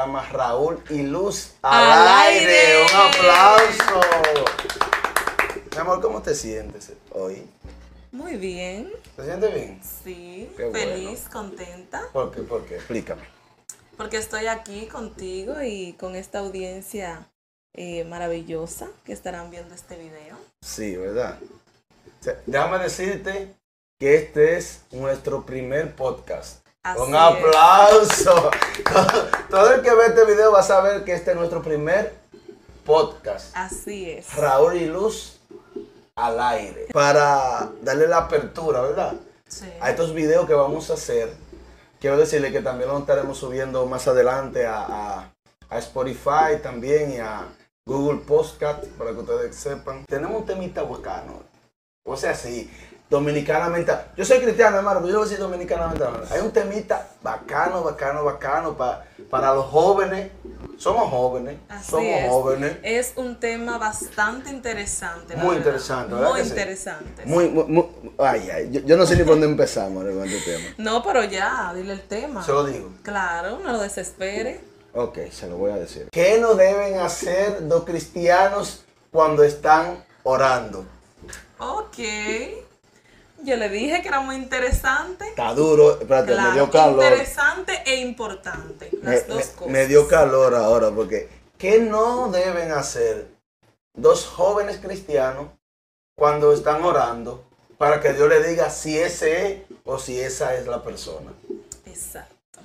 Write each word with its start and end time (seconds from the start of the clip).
programa 0.00 0.26
Raúl 0.30 0.82
y 0.88 1.02
Luz 1.02 1.52
al, 1.60 1.92
Al 1.92 2.08
aire. 2.26 2.56
aire. 2.56 2.82
Un 2.84 3.00
aplauso. 3.00 4.00
Mi 5.72 5.78
amor, 5.78 6.00
¿cómo 6.00 6.22
te 6.22 6.34
sientes 6.34 6.92
hoy? 7.12 7.46
Muy 8.10 8.36
bien, 8.36 8.90
¿Te 9.14 9.24
sientes 9.24 9.54
bien? 9.54 9.80
sí, 10.02 10.50
Qué 10.56 10.64
bueno. 10.64 10.78
feliz, 10.78 11.28
contenta, 11.30 12.02
¿Por 12.12 12.32
qué? 12.32 12.40
¿Por 12.42 12.64
qué? 12.64 12.76
Explícame. 12.76 13.22
porque 13.98 14.16
estoy 14.16 14.46
aquí 14.46 14.86
contigo 14.86 15.60
y 15.62 15.92
con 15.92 16.16
esta 16.16 16.38
audiencia 16.40 17.28
eh, 17.74 18.04
maravillosa 18.04 18.88
que 19.04 19.12
estarán 19.12 19.50
viendo 19.50 19.74
este 19.74 19.96
video. 19.96 20.36
Sí, 20.62 20.96
¿verdad? 20.96 21.38
O 21.42 22.24
sea, 22.24 22.40
déjame 22.46 22.78
decirte 22.78 23.54
que 23.98 24.16
este 24.16 24.56
es 24.56 24.80
nuestro 24.92 25.44
primer 25.46 25.94
podcast. 25.94 26.59
Así 26.82 27.00
Un 27.00 27.14
aplauso. 27.14 28.50
Todo, 28.90 29.28
todo 29.50 29.74
el 29.74 29.82
que 29.82 29.94
ve 29.94 30.06
este 30.06 30.24
video 30.24 30.52
va 30.52 30.60
a 30.60 30.64
saber 30.64 31.04
que 31.04 31.12
este 31.12 31.32
es 31.32 31.36
nuestro 31.36 31.62
primer 31.62 32.14
podcast. 32.84 33.54
Así 33.54 34.10
es. 34.10 34.34
Raúl 34.34 34.76
y 34.76 34.86
Luz 34.86 35.38
al 36.16 36.40
aire. 36.40 36.86
Para 36.92 37.70
darle 37.82 38.06
la 38.08 38.18
apertura, 38.18 38.80
¿verdad? 38.80 39.14
Sí. 39.46 39.70
A 39.80 39.90
estos 39.90 40.14
videos 40.14 40.46
que 40.46 40.54
vamos 40.54 40.90
a 40.90 40.94
hacer. 40.94 41.32
Quiero 42.00 42.16
decirle 42.16 42.50
que 42.50 42.62
también 42.62 42.88
lo 42.88 42.98
estaremos 42.98 43.36
subiendo 43.36 43.84
más 43.86 44.08
adelante 44.08 44.66
a, 44.66 44.80
a- 44.86 45.32
a 45.68 45.78
Spotify 45.78 46.58
también 46.62 47.12
y 47.12 47.18
a 47.18 47.46
Google 47.86 48.20
Podcast 48.26 48.84
para 48.98 49.10
que 49.12 49.18
ustedes 49.18 49.54
sepan. 49.54 50.04
Tenemos 50.06 50.40
un 50.40 50.46
temita 50.46 50.82
bacano. 50.82 51.42
O 52.04 52.16
sea, 52.16 52.34
sí, 52.34 52.68
dominicanamente. 53.10 53.92
Yo 54.16 54.24
soy 54.24 54.38
cristiano, 54.38 54.78
hermano, 54.78 55.00
pero 55.00 55.08
yo 55.08 55.12
lo 55.14 55.18
voy 55.20 55.26
a 55.26 55.30
decir 55.30 55.42
dominicanamente. 55.44 56.04
Hay 56.32 56.40
un 56.40 56.52
temita 56.52 57.08
bacano, 57.22 57.82
bacano, 57.82 58.24
bacano 58.24 58.76
pa- 58.76 59.04
para 59.28 59.52
los 59.52 59.66
jóvenes. 59.66 60.30
Somos 60.78 61.10
jóvenes. 61.10 61.58
Así 61.68 61.90
somos 61.90 62.06
es. 62.06 62.28
jóvenes. 62.30 62.76
Es 62.82 63.12
un 63.16 63.38
tema 63.38 63.76
bastante 63.76 64.48
interesante. 64.50 65.34
Muy 65.36 65.56
verdad. 65.56 65.58
interesante, 65.58 66.14
¿verdad 66.14 66.30
Muy 66.30 66.40
sí? 66.42 66.48
interesante. 66.48 67.26
Muy, 67.26 67.48
muy, 67.48 67.64
muy- 67.64 67.88
ay, 68.18 68.48
ay, 68.50 68.68
yo, 68.70 68.80
yo 68.80 68.96
no 68.96 69.04
sé 69.04 69.16
ni 69.16 69.24
por 69.24 69.32
dónde 69.34 69.46
empezamos 69.46 70.02
con 70.04 70.24
este 70.24 70.52
tema. 70.52 70.68
No, 70.78 71.02
pero 71.02 71.24
ya, 71.24 71.72
dile 71.74 71.92
el 71.92 72.02
tema. 72.02 72.42
Se 72.42 72.52
lo 72.52 72.64
digo. 72.64 72.88
Claro, 73.02 73.58
no 73.58 73.72
lo 73.72 73.80
desespere. 73.80 74.60
Ok, 74.94 75.18
se 75.30 75.48
lo 75.48 75.56
voy 75.56 75.72
a 75.72 75.76
decir. 75.76 76.08
¿Qué 76.10 76.38
no 76.40 76.54
deben 76.54 76.98
hacer 77.00 77.60
los 77.62 77.84
cristianos 77.84 78.84
cuando 79.12 79.42
están 79.44 80.02
orando? 80.22 80.84
Ok. 81.58 81.98
Yo 83.42 83.56
le 83.56 83.68
dije 83.68 84.02
que 84.02 84.08
era 84.08 84.20
muy 84.20 84.36
interesante. 84.36 85.28
Está 85.28 85.54
duro, 85.54 85.92
espérate, 86.00 86.28
me 86.32 86.34
Claro, 86.34 86.52
dio 86.54 86.70
calor. 86.70 87.02
interesante 87.04 87.82
e 87.86 87.96
importante. 88.00 88.90
Me, 89.02 89.12
Las 89.14 89.26
dos 89.26 89.36
me- 89.38 89.52
cosas. 89.52 89.72
me 89.72 89.86
dio 89.86 90.08
calor 90.08 90.54
ahora 90.54 90.90
porque 90.90 91.28
¿qué 91.58 91.80
no 91.80 92.30
deben 92.30 92.70
hacer 92.72 93.28
dos 93.94 94.26
jóvenes 94.26 94.78
cristianos 94.78 95.48
cuando 96.16 96.52
están 96.52 96.82
orando 96.84 97.42
para 97.78 98.00
que 98.00 98.12
Dios 98.12 98.28
le 98.28 98.42
diga 98.46 98.68
si 98.70 98.98
ese 98.98 99.46
es 99.52 99.58
o 99.84 99.98
si 99.98 100.20
esa 100.20 100.54
es 100.54 100.66
la 100.66 100.82
persona? 100.82 101.32
Exacto. 101.86 102.60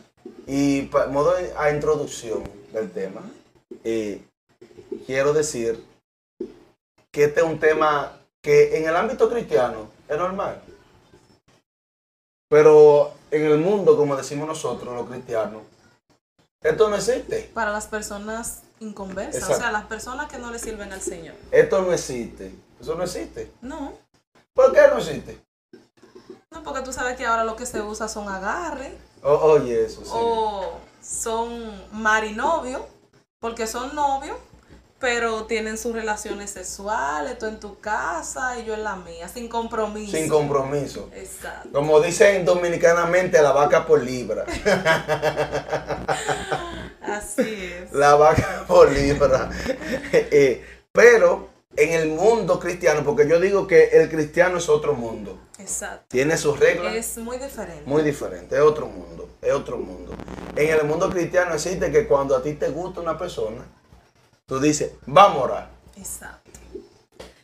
Y 0.47 0.89
modo 1.09 1.33
a 1.57 1.69
introducción 1.71 2.43
del 2.73 2.91
tema, 2.91 3.21
eh, 3.83 4.21
quiero 5.05 5.31
decir 5.33 5.83
que 7.11 7.23
este 7.25 7.39
es 7.39 7.45
un 7.45 7.59
tema 7.59 8.19
que 8.41 8.77
en 8.77 8.87
el 8.87 8.95
ámbito 8.95 9.29
cristiano 9.29 9.89
es 10.07 10.17
normal. 10.17 10.61
Pero 12.55 13.11
en 13.31 13.43
el 13.47 13.57
mundo, 13.57 13.97
como 13.97 14.15
decimos 14.15 14.47
nosotros 14.47 14.95
los 14.95 15.09
cristianos, 15.09 15.63
esto 16.61 16.87
no 16.87 16.95
existe. 16.95 17.51
Para 17.53 17.73
las 17.73 17.87
personas 17.87 18.61
inconversas, 18.79 19.35
Exacto. 19.41 19.57
o 19.57 19.59
sea, 19.59 19.71
las 19.73 19.85
personas 19.87 20.31
que 20.31 20.37
no 20.37 20.51
le 20.51 20.57
sirven 20.57 20.93
al 20.93 21.01
Señor. 21.01 21.35
Esto 21.51 21.81
no 21.81 21.91
existe. 21.91 22.55
Eso 22.79 22.95
no 22.95 23.03
existe. 23.03 23.51
No, 23.59 23.91
¿Por 24.53 24.71
qué 24.71 24.87
no 24.89 24.99
existe? 24.99 25.37
no, 26.49 26.63
porque 26.63 26.79
tú 26.79 26.93
sabes 26.93 27.17
que 27.17 27.25
ahora 27.25 27.43
lo 27.43 27.57
que 27.57 27.65
se 27.65 27.81
usa 27.81 28.07
son 28.07 28.29
agarres 28.29 28.93
oye, 29.21 29.83
eso 29.83 30.05
sí. 30.05 30.11
o 30.13 30.79
son 31.03 31.49
marinovio, 31.91 32.87
porque 33.39 33.67
son 33.67 33.93
novios, 33.93 34.37
pero 35.05 35.45
tienen 35.45 35.77
sus 35.77 35.93
relaciones 35.93 36.49
sexuales, 36.49 37.37
tú 37.37 37.45
en 37.45 37.59
tu 37.59 37.79
casa 37.79 38.57
y 38.57 38.65
yo 38.65 38.73
en 38.73 38.83
la 38.83 38.95
mía, 38.95 39.29
sin 39.29 39.47
compromiso. 39.47 40.17
Sin 40.17 40.27
compromiso. 40.27 41.11
Exacto. 41.13 41.69
Como 41.71 42.01
dicen 42.01 42.43
dominicanamente, 42.43 43.39
la 43.39 43.51
vaca 43.51 43.85
por 43.85 44.01
libra. 44.01 44.45
Así 47.01 47.71
es. 47.71 47.93
La 47.93 48.15
vaca 48.15 48.65
por 48.67 48.91
libra. 48.91 49.51
Eh, 50.11 50.65
pero 50.91 51.49
en 51.75 51.93
el 51.93 52.07
mundo 52.09 52.59
cristiano, 52.59 53.03
porque 53.05 53.27
yo 53.29 53.39
digo 53.39 53.67
que 53.67 53.89
el 53.89 54.09
cristiano 54.09 54.57
es 54.57 54.67
otro 54.69 54.95
mundo. 54.95 55.37
Exacto. 55.59 56.05
Tiene 56.07 56.35
sus 56.35 56.59
reglas 56.59 56.95
Es 56.95 57.19
muy 57.19 57.37
diferente. 57.37 57.83
muy 57.85 58.01
diferentes. 58.01 58.57
Es 58.57 58.65
otro 58.65 58.87
mundo. 58.87 59.29
Es 59.39 59.53
otro 59.53 59.77
mundo. 59.77 60.13
En 60.55 60.79
el 60.79 60.83
mundo 60.85 61.11
cristiano 61.11 61.53
existe 61.53 61.91
que 61.91 62.07
cuando 62.07 62.35
a 62.35 62.41
ti 62.41 62.53
te 62.53 62.69
gusta 62.69 63.01
una 63.01 63.19
persona, 63.19 63.65
tú 64.45 64.59
dices, 64.59 64.91
vamos 65.05 65.37
a 65.39 65.43
orar. 65.43 65.69
Exacto. 65.97 66.59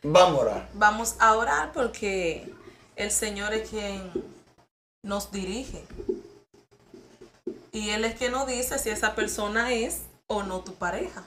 Vamos 0.03 0.39
a 0.39 0.41
orar. 0.41 0.69
Vamos 0.73 1.15
a 1.19 1.35
orar 1.35 1.71
porque 1.73 2.51
el 2.95 3.11
Señor 3.11 3.53
es 3.53 3.69
quien 3.69 4.11
nos 5.03 5.31
dirige. 5.31 5.83
Y 7.71 7.89
Él 7.91 8.03
es 8.05 8.15
quien 8.17 8.31
nos 8.33 8.47
dice 8.47 8.77
si 8.79 8.89
esa 8.89 9.15
persona 9.15 9.71
es 9.73 10.01
o 10.27 10.43
no 10.43 10.61
tu 10.61 10.73
pareja. 10.75 11.23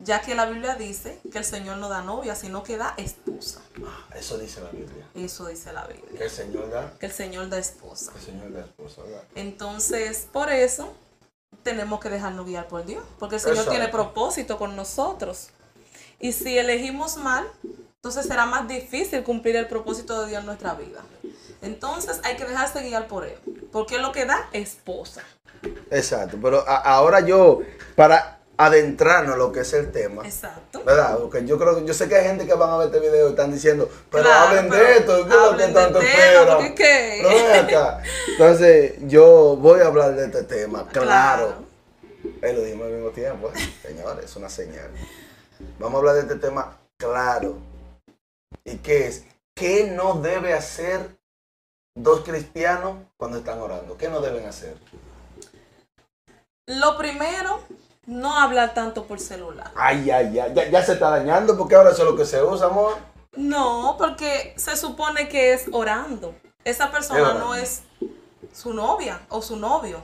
Ya 0.00 0.20
que 0.20 0.34
la 0.36 0.46
Biblia 0.46 0.76
dice 0.76 1.18
que 1.32 1.38
el 1.38 1.44
Señor 1.44 1.78
no 1.78 1.88
da 1.88 2.02
novia, 2.02 2.34
sino 2.36 2.62
que 2.62 2.76
da 2.76 2.94
esposa. 2.98 3.60
Ah, 3.84 4.06
Eso 4.14 4.38
dice 4.38 4.60
la 4.60 4.70
Biblia. 4.70 5.08
Eso 5.14 5.46
dice 5.46 5.72
la 5.72 5.86
Que 5.88 5.94
Biblia. 5.94 6.24
el 6.24 6.30
Señor 6.30 6.70
da, 6.70 6.92
Que 7.00 7.06
el 7.06 7.12
Señor 7.12 7.48
da 7.48 7.58
esposa. 7.58 8.12
que 8.12 8.18
el 8.18 8.24
Señor 8.24 8.52
da 8.52 8.60
esposa. 8.60 9.02
¿verdad? 9.02 9.24
Entonces, 9.34 10.28
por 10.32 10.52
eso 10.52 10.94
tenemos 11.62 12.00
que 12.00 12.08
dejarnos 12.08 12.46
guiar 12.46 12.68
por 12.68 12.84
Dios. 12.84 13.04
Porque 13.18 13.36
el 13.36 13.40
Señor 13.40 13.56
Exacto. 13.58 13.72
tiene 13.72 13.88
propósito 13.88 14.58
con 14.58 14.76
nosotros. 14.76 15.50
Y 16.20 16.32
si 16.32 16.56
elegimos 16.58 17.16
mal, 17.16 17.46
entonces 17.96 18.26
será 18.26 18.46
más 18.46 18.66
difícil 18.68 19.22
cumplir 19.22 19.56
el 19.56 19.68
propósito 19.68 20.22
de 20.22 20.28
Dios 20.30 20.40
en 20.40 20.46
nuestra 20.46 20.74
vida. 20.74 21.00
Entonces 21.62 22.20
hay 22.24 22.36
que 22.36 22.44
dejarse 22.44 22.82
guiar 22.82 23.06
por 23.08 23.24
Él. 23.24 23.38
Porque 23.72 23.98
lo 23.98 24.12
que 24.12 24.24
da 24.24 24.48
esposa. 24.52 25.22
Exacto. 25.90 26.38
Pero 26.40 26.66
a- 26.68 26.76
ahora 26.76 27.20
yo, 27.20 27.60
para 27.96 28.37
adentrarnos 28.58 29.34
en 29.34 29.38
lo 29.38 29.52
que 29.52 29.60
es 29.60 29.72
el 29.72 29.90
tema. 29.92 30.24
Exacto. 30.26 30.82
¿Verdad? 30.84 31.16
Porque 31.18 31.46
yo 31.46 31.58
creo 31.58 31.76
que 31.76 31.86
yo 31.86 31.94
sé 31.94 32.08
que 32.08 32.16
hay 32.16 32.26
gente 32.26 32.44
que 32.44 32.54
van 32.54 32.70
a 32.70 32.76
ver 32.76 32.88
este 32.88 32.98
video 33.00 33.28
y 33.28 33.30
están 33.30 33.52
diciendo, 33.52 33.88
pero 34.10 34.24
Claro, 34.24 34.48
hablen 34.48 34.68
pero 34.68 34.84
de 34.84 34.96
esto, 34.98 35.14
¿qué 35.14 35.20
es 35.20 35.28
lo 35.28 35.38
que 35.38 35.46
hablen 35.46 35.68
de 35.68 35.74
tanto 35.74 36.00
esperan? 36.00 36.74
ven 36.74 37.64
acá. 37.64 38.02
Entonces, 38.32 38.94
yo 39.02 39.56
voy 39.56 39.80
a 39.80 39.86
hablar 39.86 40.14
de 40.16 40.26
este 40.26 40.42
tema, 40.42 40.86
claro. 40.88 41.54
Él 42.42 42.56
lo 42.56 42.62
dijimos 42.62 42.86
al 42.86 42.92
mismo 42.92 43.10
tiempo, 43.10 43.48
¿eh? 43.54 43.72
señores, 43.82 44.24
es 44.24 44.36
una 44.36 44.50
señal. 44.50 44.90
Vamos 45.78 45.94
a 45.94 45.98
hablar 45.98 46.14
de 46.16 46.20
este 46.22 46.34
tema 46.36 46.76
claro. 46.96 47.56
¿Y 48.64 48.76
qué 48.78 49.06
es? 49.06 49.24
¿Qué 49.54 49.84
no 49.90 50.14
debe 50.20 50.52
hacer 50.52 51.16
dos 51.94 52.22
cristianos 52.24 52.96
cuando 53.16 53.38
están 53.38 53.60
orando? 53.60 53.96
¿Qué 53.96 54.08
no 54.08 54.20
deben 54.20 54.46
hacer? 54.46 54.74
Lo 56.66 56.98
primero, 56.98 57.60
no 58.08 58.38
hablar 58.38 58.72
tanto 58.72 59.04
por 59.04 59.20
celular. 59.20 59.70
Ay, 59.76 60.10
ay, 60.10 60.38
ay, 60.38 60.52
ya, 60.54 60.70
ya 60.70 60.82
se 60.82 60.94
está 60.94 61.10
dañando 61.10 61.58
porque 61.58 61.74
ahora 61.74 61.90
eso 61.90 62.04
es 62.04 62.10
lo 62.10 62.16
que 62.16 62.24
se 62.24 62.42
usa, 62.42 62.66
amor. 62.66 62.96
No, 63.36 63.96
porque 63.98 64.54
se 64.56 64.78
supone 64.78 65.28
que 65.28 65.52
es 65.52 65.66
orando. 65.72 66.34
Esa 66.64 66.90
persona 66.90 67.32
Es 67.32 67.38
no 67.38 67.54
es 67.54 67.82
su 68.52 68.72
novia 68.72 69.20
o 69.28 69.42
su 69.42 69.56
novio. 69.56 70.00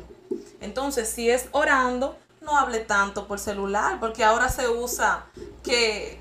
Entonces, 0.61 1.08
si 1.08 1.31
es 1.31 1.49
orando, 1.52 2.17
no 2.43 2.58
hable 2.58 2.81
tanto 2.81 3.26
por 3.26 3.38
celular, 3.38 3.99
porque 4.00 4.23
ahora 4.23 4.50
se 4.50 4.69
usa 4.69 5.25
que, 5.62 6.20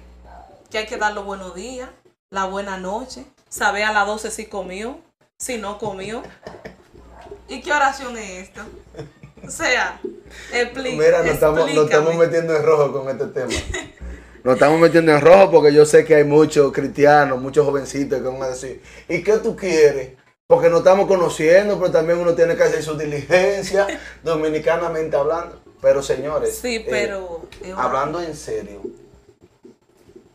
que 0.69 0.77
hay 0.77 0.85
que 0.85 0.95
dar 0.97 1.13
los 1.13 1.25
buenos 1.25 1.53
días, 1.53 1.89
la 2.29 2.45
buena 2.45 2.77
noche, 2.77 3.25
saber 3.49 3.83
a 3.83 3.91
las 3.91 4.07
12 4.07 4.31
si 4.31 4.45
comió, 4.45 4.99
si 5.37 5.57
no 5.57 5.77
comió. 5.79 6.23
¿Y 7.49 7.61
qué 7.61 7.73
oración 7.73 8.17
es 8.17 8.47
esta? 8.47 8.65
O 9.45 9.49
sea, 9.51 9.99
expli- 10.51 10.97
Mira, 10.97 11.19
nos 11.19 11.27
estamos, 11.33 11.73
nos 11.73 11.85
estamos 11.85 12.15
metiendo 12.15 12.55
en 12.55 12.63
rojo 12.63 12.91
con 12.93 13.09
este 13.09 13.25
tema. 13.27 13.51
Nos 14.43 14.55
estamos 14.55 14.77
metiendo 14.77 15.13
en 15.13 15.21
rojo 15.21 15.51
porque 15.51 15.73
yo 15.73 15.85
sé 15.85 16.03
que 16.03 16.15
hay 16.15 16.25
muchos 16.25 16.73
cristianos, 16.73 17.39
muchos 17.41 17.65
jovencitos 17.65 18.19
que 18.21 18.27
van 18.27 18.43
a 18.43 18.47
decir, 18.49 18.81
¿y 19.07 19.23
qué 19.23 19.37
tú 19.37 19.55
quieres? 19.55 20.17
Porque 20.47 20.69
nos 20.69 20.79
estamos 20.79 21.07
conociendo, 21.07 21.79
pero 21.79 21.91
también 21.91 22.19
uno 22.19 22.35
tiene 22.35 22.57
que 22.57 22.63
hacer 22.63 22.83
su 22.83 22.97
diligencia, 22.97 23.87
dominicanamente 24.23 25.15
hablando. 25.15 25.61
Pero 25.81 26.03
señores, 26.03 26.57
Sí, 26.57 26.75
eh, 26.75 26.85
pero... 26.89 27.43
hablando 27.77 28.21
en 28.21 28.35
serio, 28.35 28.81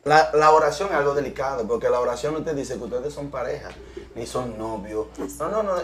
la, 0.04 0.30
la 0.32 0.52
oración 0.52 0.88
es 0.88 0.94
algo 0.94 1.12
delicado, 1.14 1.68
porque 1.68 1.90
la 1.90 2.00
oración 2.00 2.32
no 2.32 2.42
te 2.42 2.54
dice 2.54 2.78
que 2.78 2.84
ustedes 2.84 3.12
son 3.12 3.30
pareja, 3.30 3.68
ni 4.14 4.24
son 4.24 4.56
novios. 4.56 5.08
No, 5.38 5.48
no, 5.50 5.62
no. 5.62 5.74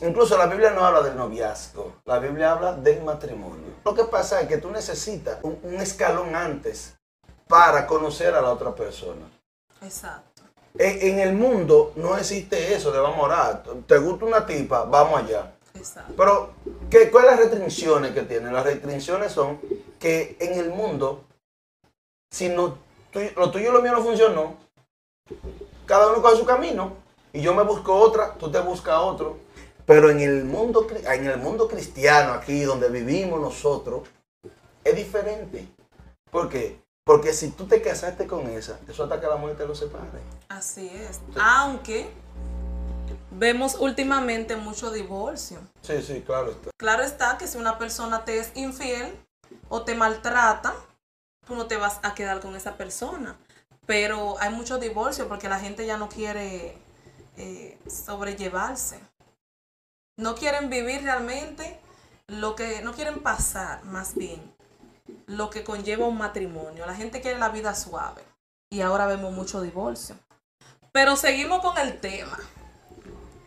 Incluso 0.00 0.36
la 0.38 0.46
Biblia 0.46 0.70
no 0.70 0.84
habla 0.84 1.02
del 1.02 1.16
noviazgo, 1.16 1.96
la 2.06 2.18
Biblia 2.18 2.52
habla 2.52 2.72
del 2.72 3.02
matrimonio. 3.02 3.66
lo 3.84 3.94
que 3.94 4.04
pasa 4.04 4.40
es 4.40 4.48
que 4.48 4.56
tú 4.58 4.70
necesitas 4.70 5.38
un, 5.42 5.58
un 5.62 5.74
escalón 5.74 6.34
antes 6.34 6.94
para 7.46 7.86
conocer 7.86 8.34
a 8.34 8.40
la 8.40 8.50
otra 8.50 8.74
persona. 8.74 9.28
Exacto. 9.82 10.42
En, 10.78 11.08
en 11.12 11.18
el 11.20 11.34
mundo 11.34 11.92
no 11.96 12.16
existe 12.16 12.74
eso 12.74 12.90
de 12.90 12.98
vamos 12.98 13.18
a 13.18 13.22
orar. 13.22 13.62
Te 13.86 13.98
gusta 13.98 14.24
una 14.24 14.46
tipa, 14.46 14.84
vamos 14.84 15.20
allá. 15.20 15.52
Exacto. 15.74 16.14
Pero, 16.16 16.54
¿qué, 16.90 17.10
¿cuáles 17.10 17.32
las 17.32 17.40
restricciones 17.40 18.12
que 18.12 18.22
tiene? 18.22 18.50
Las 18.50 18.64
restricciones 18.64 19.32
son 19.32 19.60
que 20.00 20.36
en 20.40 20.58
el 20.58 20.70
mundo, 20.70 21.24
si 22.30 22.48
no, 22.48 22.78
tú- 23.10 23.20
lo 23.36 23.50
tuyo 23.50 23.68
y 23.70 23.72
lo 23.72 23.82
mío 23.82 23.92
no 23.92 24.02
funcionó, 24.02 24.56
cada 25.86 26.08
uno 26.08 26.22
coge 26.22 26.36
su 26.38 26.46
camino 26.46 26.94
y 27.32 27.42
yo 27.42 27.54
me 27.54 27.62
busco 27.62 27.94
otra, 27.94 28.34
tú 28.34 28.50
te 28.50 28.60
buscas 28.60 28.96
otro. 28.98 29.36
Pero 29.86 30.10
en 30.10 30.20
el 30.20 30.44
mundo, 30.44 30.86
en 30.90 31.26
el 31.26 31.38
mundo 31.38 31.68
cristiano, 31.68 32.32
aquí 32.32 32.62
donde 32.62 32.88
vivimos 32.88 33.40
nosotros, 33.40 34.08
es 34.84 34.96
diferente. 34.96 35.68
¿Por 36.30 36.48
qué? 36.48 36.80
Porque 37.04 37.32
si 37.32 37.50
tú 37.50 37.66
te 37.66 37.82
casaste 37.82 38.26
con 38.26 38.48
esa, 38.48 38.78
eso 38.88 39.02
hasta 39.04 39.20
que 39.20 39.26
la 39.26 39.36
muerte 39.36 39.66
los 39.66 39.78
separe. 39.78 40.06
Así 40.48 40.88
es. 40.88 41.20
Aunque 41.36 42.08
vemos 43.32 43.74
últimamente 43.74 44.56
mucho 44.56 44.90
divorcio. 44.90 45.58
Sí, 45.80 46.00
sí, 46.02 46.22
claro 46.24 46.52
está. 46.52 46.70
Claro 46.76 47.02
está 47.02 47.38
que 47.38 47.48
si 47.48 47.58
una 47.58 47.78
persona 47.78 48.24
te 48.24 48.38
es 48.38 48.52
infiel 48.54 49.16
o 49.68 49.82
te 49.82 49.94
maltrata, 49.94 50.74
tú 51.46 51.56
no 51.56 51.66
te 51.66 51.76
vas 51.76 51.98
a 52.02 52.14
quedar 52.14 52.40
con 52.40 52.54
esa 52.54 52.76
persona. 52.76 53.36
Pero 53.86 54.36
hay 54.38 54.50
mucho 54.50 54.78
divorcio 54.78 55.28
porque 55.28 55.48
la 55.48 55.58
gente 55.58 55.84
ya 55.86 55.96
no 55.96 56.08
quiere 56.08 56.78
eh, 57.36 57.78
sobrellevarse. 57.88 59.00
No 60.16 60.34
quieren 60.34 60.70
vivir 60.70 61.02
realmente 61.02 61.80
lo 62.26 62.54
que, 62.54 62.82
no 62.82 62.92
quieren 62.92 63.22
pasar 63.22 63.84
más 63.84 64.14
bien 64.14 64.52
lo 65.26 65.50
que 65.50 65.64
conlleva 65.64 66.06
un 66.06 66.18
matrimonio. 66.18 66.86
La 66.86 66.94
gente 66.94 67.20
quiere 67.20 67.38
la 67.38 67.48
vida 67.48 67.74
suave 67.74 68.22
y 68.70 68.80
ahora 68.80 69.06
vemos 69.06 69.32
mucho 69.32 69.60
divorcio. 69.60 70.16
Pero 70.92 71.16
seguimos 71.16 71.60
con 71.60 71.78
el 71.78 71.98
tema. 72.00 72.38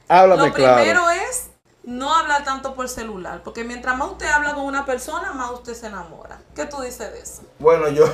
Háblame 0.07 0.47
Lo 0.47 0.53
primero 0.53 1.09
es 1.09 1.49
no 1.83 2.15
hablar 2.15 2.43
tanto 2.43 2.73
por 2.73 2.89
celular, 2.89 3.43
porque 3.43 3.63
mientras 3.63 3.95
más 3.97 4.11
usted 4.11 4.27
habla 4.27 4.55
con 4.55 4.65
una 4.65 4.85
persona, 4.85 5.33
más 5.33 5.51
usted 5.51 5.75
se 5.75 5.87
enamora. 5.87 6.41
¿Qué 6.55 6.65
tú 6.65 6.81
dices 6.81 7.11
de 7.11 7.19
eso? 7.19 7.43
Bueno, 7.59 7.89
yo, 7.89 8.05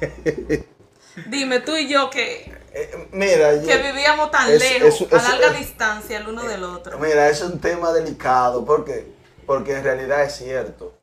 Dime 1.26 1.60
tú 1.60 1.76
y 1.76 1.88
yo 1.88 2.10
que, 2.10 2.52
eh, 2.72 3.08
mira, 3.12 3.60
que 3.60 3.66
yo- 3.66 3.82
vivíamos 3.82 4.30
tan 4.30 4.50
Es- 4.50 4.60
lejos, 4.60 5.00
eso- 5.00 5.08
a 5.16 5.22
larga 5.22 5.48
eh, 5.48 5.58
distancia 5.58 6.18
el 6.18 6.28
uno 6.28 6.42
del 6.44 6.62
otro. 6.64 6.98
Mira, 6.98 7.28
es 7.28 7.40
un 7.42 7.60
tema 7.60 7.92
delicado. 7.92 8.64
¿Por 8.64 8.84
qué? 8.84 9.12
Porque 9.46 9.74
en 9.76 9.82
realidad 9.84 10.22
es 10.24 10.36
cierto. 10.36 10.94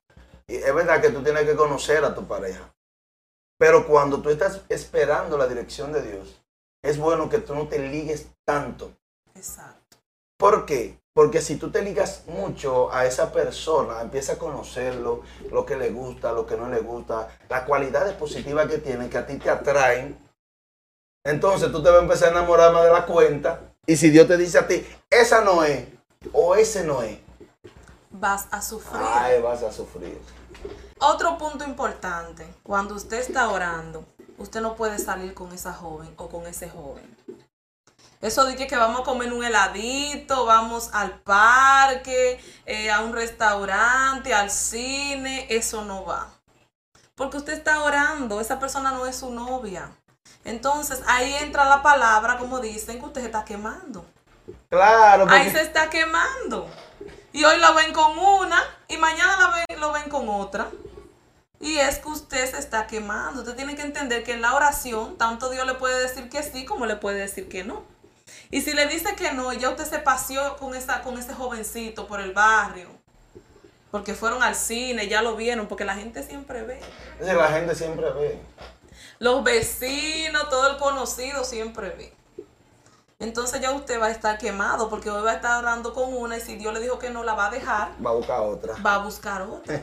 Y 0.48 0.56
es 0.56 0.74
verdad 0.74 1.02
que 1.02 1.10
tú 1.10 1.24
tienes 1.24 1.44
que 1.44 1.56
conocer 1.56 2.04
a 2.06 2.14
tu 2.16 2.26
pareja. 2.28 2.72
Pero 3.58 3.88
cuando 3.88 4.22
tú 4.22 4.30
estás 4.30 4.62
esperando 4.70 5.38
la 5.38 5.48
dirección 5.48 5.92
de 5.92 6.02
Dios, 6.02 6.42
es 6.84 6.98
bueno 6.98 7.30
que 7.30 7.40
tú 7.40 7.56
no 7.56 7.68
te 7.68 7.80
ligues 7.80 8.28
tanto. 8.46 8.92
Exacto. 9.34 9.98
¿Por 10.38 10.66
qué? 10.66 11.00
Porque 11.16 11.40
si 11.40 11.56
tú 11.56 11.72
te 11.72 11.82
ligas 11.82 12.24
mucho 12.28 12.92
a 12.94 13.06
esa 13.06 13.32
persona, 13.32 14.02
empieza 14.02 14.34
a 14.34 14.38
conocerlo, 14.38 15.22
lo 15.50 15.66
que 15.66 15.78
le 15.78 15.90
gusta, 15.92 16.34
lo 16.34 16.46
que 16.46 16.58
no 16.58 16.68
le 16.68 16.82
gusta, 16.82 17.30
las 17.48 17.64
cualidades 17.64 18.16
positivas 18.16 18.68
que 18.68 18.80
tiene, 18.80 19.08
que 19.08 19.18
a 19.18 19.26
ti 19.26 19.38
te 19.38 19.50
atraen, 19.50 20.20
entonces 21.24 21.72
tú 21.72 21.82
te 21.82 21.90
vas 21.90 22.00
a 22.00 22.04
empezar 22.04 22.28
a 22.28 22.32
enamorar 22.32 22.74
más 22.74 22.84
de 22.84 22.92
la 22.92 23.06
cuenta. 23.06 23.62
Y 23.88 23.96
si 23.96 24.10
Dios 24.10 24.28
te 24.28 24.36
dice 24.36 24.58
a 24.60 24.68
ti, 24.68 24.86
esa 25.10 25.40
no 25.40 25.64
es, 25.64 25.88
o 26.34 26.54
ese 26.54 26.84
no 26.84 27.02
es, 27.02 27.18
Vas 28.12 28.48
a 28.52 28.62
sufrir. 28.62 29.02
ay, 29.02 29.42
vas 29.42 29.64
a 29.64 29.72
sufrir. 29.72 30.20
Otro 31.00 31.38
punto 31.38 31.64
importante, 31.64 32.46
cuando 32.62 32.94
usted 32.94 33.22
está 33.22 33.50
orando, 33.50 34.04
usted 34.38 34.60
no 34.60 34.76
puede 34.76 35.00
salir 35.00 35.34
con 35.34 35.54
esa 35.54 35.72
joven 35.72 36.14
o 36.18 36.28
con 36.28 36.46
ese 36.46 36.70
joven. 36.70 37.15
Eso 38.22 38.46
de 38.46 38.56
que, 38.56 38.66
que 38.68 38.76
vamos 38.76 39.02
a 39.02 39.04
comer 39.04 39.32
un 39.34 39.44
heladito, 39.44 40.46
vamos 40.46 40.90
al 40.94 41.20
parque, 41.20 42.40
eh, 42.66 42.90
a 42.92 43.02
un 43.02 43.14
restaurante, 43.14 44.34
al 44.34 44.50
cine, 44.50 45.46
eso 45.50 45.84
no 45.84 46.06
va. 46.06 46.30
Porque 47.16 47.38
usted 47.38 47.54
está 47.54 47.82
orando, 47.84 48.42
esa 48.42 48.60
persona 48.60 48.92
no 48.92 49.06
es 49.06 49.18
su 49.18 49.30
novia. 49.32 49.90
Entonces 50.44 51.02
ahí 51.08 51.34
entra 51.36 51.66
la 51.66 51.82
palabra, 51.82 52.38
como 52.38 52.60
dicen, 52.60 53.00
que 53.00 53.06
usted 53.06 53.22
se 53.22 53.28
está 53.28 53.46
quemando. 53.46 54.06
Claro, 54.70 55.26
Ahí 55.30 55.46
porque 55.46 55.52
se 55.60 55.62
está 55.62 55.90
quemando. 55.90 56.70
Y 57.32 57.44
hoy 57.44 57.58
lo 57.60 57.74
ven 57.74 57.94
con 57.94 58.18
una 58.18 58.62
y 58.88 58.98
mañana 58.98 59.38
la 59.38 59.66
ven- 59.68 59.80
lo 59.80 59.92
ven 59.92 60.10
con 60.10 60.30
otra. 60.30 60.70
Y 61.60 61.78
es 61.78 62.00
que 62.00 62.10
usted 62.10 62.50
se 62.52 62.60
está 62.60 62.86
quemando. 62.86 63.42
Usted 63.42 63.56
tiene 63.56 63.76
que 63.76 63.82
entender 63.82 64.24
que 64.24 64.34
en 64.34 64.42
la 64.42 64.54
oración, 64.56 65.18
tanto 65.18 65.50
Dios 65.50 65.66
le 65.66 65.74
puede 65.76 66.02
decir 66.02 66.30
que 66.30 66.44
sí 66.44 66.66
como 66.66 66.86
le 66.86 66.96
puede 66.96 67.20
decir 67.20 67.50
que 67.50 67.64
no. 67.64 67.84
Y 68.52 68.62
si 68.62 68.74
le 68.74 68.88
dice 68.88 69.16
que 69.16 69.32
no, 69.32 69.52
ya 69.54 69.70
usted 69.70 69.86
se 69.86 70.00
paseó 70.00 70.58
con, 70.58 70.76
esa, 70.76 71.02
con 71.02 71.18
ese 71.18 71.34
jovencito 71.34 72.08
por 72.08 72.20
el 72.20 72.34
barrio. 72.34 72.90
Porque 73.92 74.14
fueron 74.14 74.44
al 74.44 74.56
cine, 74.56 75.08
ya 75.08 75.22
lo 75.22 75.36
vieron, 75.36 75.68
porque 75.68 75.86
la 75.86 75.96
gente 75.96 76.22
siempre 76.24 76.64
ve. 76.64 76.80
la 77.20 77.48
gente 77.48 77.76
siempre 77.76 78.12
ve. 78.12 78.40
Los 79.20 79.44
vecinos, 79.44 80.50
todo 80.50 80.72
el 80.72 80.78
conocido 80.78 81.44
siempre 81.44 81.90
ve. 81.92 82.14
Entonces 83.18 83.62
ya 83.62 83.72
usted 83.72 84.00
va 84.00 84.08
a 84.08 84.12
estar 84.12 84.38
quemado 84.38 84.90
porque 84.90 85.10
hoy 85.10 85.24
va 85.24 85.32
a 85.32 85.36
estar 85.36 85.58
orando 85.58 85.94
con 85.94 86.14
una 86.14 86.38
y 86.38 86.42
si 86.42 86.58
Dios 86.58 86.74
le 86.74 86.82
dijo 86.82 87.00
que 87.00 87.10
no 87.10 87.24
la 87.24 87.34
va 87.34 87.48
a 87.48 87.50
dejar, 87.50 87.92
Va 88.06 88.10
a 88.10 88.14
buscar 88.14 88.42
otra. 88.42 88.76
va 88.86 88.96
a 88.96 88.98
buscar 89.06 89.42
otra. 89.44 89.82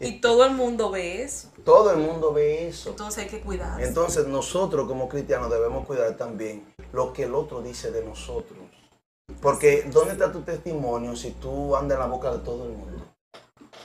Y 0.00 0.20
todo 0.22 0.46
el 0.46 0.52
mundo 0.52 0.90
ve 0.90 1.22
eso. 1.22 1.48
Todo 1.62 1.90
el 1.90 1.98
mundo 1.98 2.32
ve 2.32 2.68
eso. 2.68 2.88
Entonces 2.88 3.24
hay 3.24 3.28
que 3.28 3.40
cuidarse. 3.42 3.86
Entonces 3.86 4.26
nosotros 4.26 4.88
como 4.88 5.10
cristianos 5.10 5.50
debemos 5.50 5.86
cuidar 5.86 6.16
también 6.16 6.73
lo 6.94 7.12
que 7.12 7.24
el 7.24 7.34
otro 7.34 7.60
dice 7.60 7.90
de 7.90 8.04
nosotros. 8.04 8.58
Porque 9.40 9.88
¿dónde 9.92 10.12
está 10.12 10.30
tu 10.30 10.42
testimonio 10.42 11.16
si 11.16 11.32
tú 11.32 11.74
andas 11.74 11.96
en 11.96 12.00
la 12.00 12.06
boca 12.06 12.30
de 12.30 12.38
todo 12.38 12.64
el 12.64 12.70
mundo? 12.70 13.04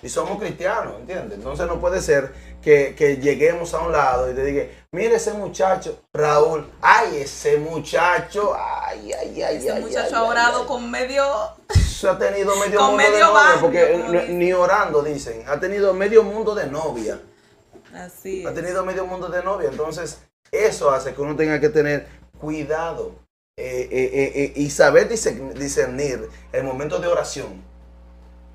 Y 0.02 0.08
somos 0.08 0.40
cristianos, 0.40 0.94
¿entiendes? 1.00 1.40
Entonces 1.40 1.68
no 1.68 1.82
puede 1.82 2.02
ser 2.02 2.32
que, 2.62 2.96
que 2.96 3.18
lleguemos 3.18 3.74
a 3.74 3.80
un 3.80 3.92
lado 3.92 4.32
y 4.32 4.36
te 4.36 4.46
diga, 4.46 4.64
mire 4.92 5.16
ese 5.16 5.34
muchacho, 5.34 6.00
Raúl, 6.14 6.70
ay, 6.82 7.18
ese 7.18 7.58
muchacho, 7.58 8.56
ay, 8.56 9.12
ay, 9.12 9.42
ay, 9.42 9.58
Ese 9.58 9.72
ay, 9.72 9.82
muchacho 9.82 10.16
ay, 10.16 10.22
ha 10.22 10.24
orado 10.24 10.62
ay, 10.62 10.68
con 10.68 10.90
medio... 10.90 11.26
Se 11.74 12.08
ha 12.08 12.18
tenido 12.18 12.56
medio 12.60 12.80
con 12.80 12.90
mundo 12.92 13.04
de 13.04 13.10
medio 13.10 13.26
novia, 13.28 13.42
barrio, 13.42 13.62
porque 13.62 14.28
ni 14.30 14.54
orando 14.54 15.02
dicen, 15.02 15.44
ha 15.48 15.60
tenido 15.60 15.94
medio 15.94 16.24
mundo 16.24 16.54
de 16.56 16.68
novia. 16.68 17.20
Así 17.94 18.46
ha 18.46 18.50
es. 18.50 18.56
tenido 18.56 18.86
medio 18.86 19.06
mundo 19.06 19.28
de 19.28 19.44
novia. 19.44 19.70
Entonces, 19.70 20.20
eso 20.52 20.92
hace 20.92 21.14
que 21.14 21.22
uno 21.22 21.36
tenga 21.36 21.60
que 21.60 21.70
tener 21.70 22.19
cuidado 22.40 23.12
eh, 23.58 23.88
eh, 23.92 24.32
eh, 24.36 24.54
y 24.56 24.70
saber 24.70 25.10
discern- 25.10 25.54
discernir 25.54 26.30
el 26.52 26.64
momento 26.64 27.00
de 27.00 27.08
oración 27.08 27.62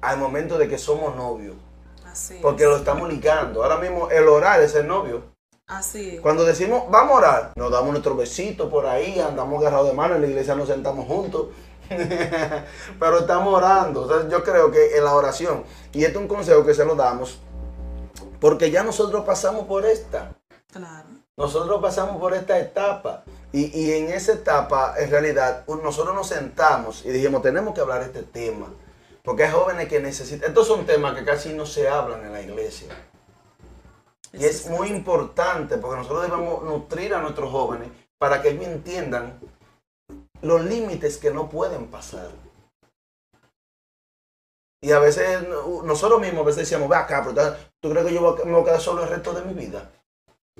al 0.00 0.18
momento 0.18 0.58
de 0.58 0.68
que 0.68 0.78
somos 0.78 1.14
novios. 1.16 1.56
Así 2.04 2.38
Porque 2.42 2.64
es. 2.64 2.68
lo 2.68 2.76
estamos 2.76 3.08
ligando. 3.08 3.62
Ahora 3.62 3.76
mismo 3.78 4.10
el 4.10 4.28
orar 4.28 4.60
es 4.60 4.74
el 4.74 4.86
novio. 4.86 5.22
Así 5.66 6.16
es. 6.16 6.20
Cuando 6.20 6.44
decimos 6.44 6.84
vamos 6.90 7.12
a 7.14 7.16
orar, 7.18 7.52
nos 7.56 7.70
damos 7.70 7.90
nuestro 7.90 8.14
besito 8.16 8.68
por 8.68 8.86
ahí, 8.86 9.18
andamos 9.18 9.60
agarrados 9.60 9.88
de 9.88 9.94
mano, 9.94 10.14
en 10.14 10.20
la 10.22 10.26
iglesia 10.28 10.54
nos 10.54 10.68
sentamos 10.68 11.06
juntos. 11.06 11.48
Pero 12.98 13.18
estamos 13.18 13.54
orando. 13.54 14.02
O 14.02 14.08
sea, 14.08 14.28
yo 14.28 14.42
creo 14.42 14.70
que 14.70 14.96
en 14.96 15.04
la 15.04 15.14
oración, 15.14 15.64
y 15.92 16.04
este 16.04 16.16
es 16.16 16.22
un 16.22 16.28
consejo 16.28 16.64
que 16.64 16.74
se 16.74 16.84
lo 16.84 16.94
damos, 16.94 17.38
porque 18.40 18.70
ya 18.70 18.82
nosotros 18.82 19.24
pasamos 19.24 19.66
por 19.66 19.84
esta. 19.84 20.34
Claro. 20.72 21.08
Nosotros 21.36 21.80
pasamos 21.82 22.16
por 22.20 22.32
esta 22.34 22.58
etapa 22.58 23.24
y, 23.56 23.66
y 23.80 23.92
en 23.92 24.08
esa 24.08 24.32
etapa, 24.32 24.94
en 24.98 25.10
realidad, 25.10 25.64
nosotros 25.68 26.12
nos 26.14 26.26
sentamos 26.26 27.04
y 27.04 27.10
dijimos, 27.10 27.40
tenemos 27.40 27.72
que 27.72 27.80
hablar 27.80 28.00
de 28.00 28.06
este 28.06 28.22
tema. 28.24 28.66
Porque 29.22 29.44
hay 29.44 29.52
jóvenes 29.52 29.88
que 29.88 30.00
necesitan, 30.00 30.48
estos 30.48 30.66
son 30.66 30.84
temas 30.84 31.14
que 31.14 31.24
casi 31.24 31.52
no 31.52 31.64
se 31.64 31.88
hablan 31.88 32.24
en 32.26 32.32
la 32.32 32.42
iglesia. 32.42 32.88
Y 34.32 34.44
es 34.44 34.66
muy 34.68 34.88
importante 34.88 35.78
porque 35.78 35.98
nosotros 35.98 36.22
debemos 36.28 36.64
nutrir 36.64 37.14
a 37.14 37.20
nuestros 37.20 37.50
jóvenes 37.50 37.88
para 38.18 38.42
que 38.42 38.48
ellos 38.48 38.66
entiendan 38.66 39.38
los 40.42 40.64
límites 40.64 41.16
que 41.18 41.30
no 41.30 41.48
pueden 41.48 41.86
pasar. 41.86 42.30
Y 44.82 44.90
a 44.90 44.98
veces 44.98 45.48
no- 45.48 45.82
nosotros 45.84 46.20
mismos 46.20 46.42
a 46.42 46.46
veces 46.46 46.62
decíamos, 46.62 46.88
ve 46.88 46.96
acá, 46.96 47.22
pero 47.24 47.56
tú 47.80 47.90
crees 47.90 48.06
que 48.06 48.14
yo 48.14 48.36
me 48.44 48.52
voy 48.52 48.62
a 48.62 48.64
quedar 48.64 48.80
solo 48.80 49.04
el 49.04 49.08
resto 49.08 49.32
de 49.32 49.42
mi 49.42 49.54
vida. 49.54 49.90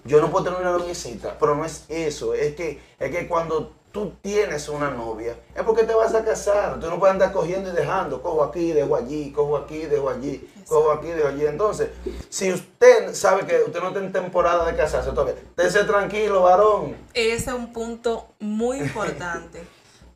Yo 0.07 0.21
no 0.21 0.31
puedo 0.31 0.45
tener 0.45 0.61
una 0.61 0.73
noviecita, 0.73 1.39
pero 1.39 1.55
no 1.55 1.65
es 1.65 1.85
eso, 1.89 2.35
es 2.35 2.55
que, 2.55 2.79
es 2.99 3.11
que 3.11 3.27
cuando 3.27 3.73
tú 3.91 4.13
tienes 4.21 4.69
una 4.69 4.91
novia, 4.91 5.35
es 5.55 5.63
porque 5.63 5.85
te 5.85 5.95
vas 5.95 6.15
a 6.15 6.23
casar, 6.23 6.79
tú 6.79 6.91
no 6.91 6.99
puedes 6.99 7.15
andar 7.15 7.33
cogiendo 7.33 7.71
y 7.71 7.73
dejando, 7.73 8.21
cojo 8.21 8.45
aquí, 8.45 8.73
dejo 8.73 8.97
allí, 8.97 9.33
cojo 9.33 9.57
aquí, 9.57 9.87
dejo 9.87 10.11
allí, 10.11 10.47
cojo 10.69 10.91
aquí, 10.91 11.07
dejo 11.07 11.29
allí. 11.29 11.47
Entonces, 11.47 11.89
si 12.29 12.53
usted 12.53 13.15
sabe 13.15 13.47
que 13.47 13.63
usted 13.63 13.81
no 13.81 13.89
está 13.89 14.01
en 14.01 14.13
temporada 14.13 14.67
de 14.67 14.77
casarse 14.77 15.11
todavía, 15.11 15.37
estése 15.57 15.85
tranquilo, 15.85 16.43
varón. 16.43 16.97
Ese 17.15 17.51
es 17.51 17.57
un 17.57 17.73
punto 17.73 18.27
muy 18.41 18.81
importante. 18.81 19.65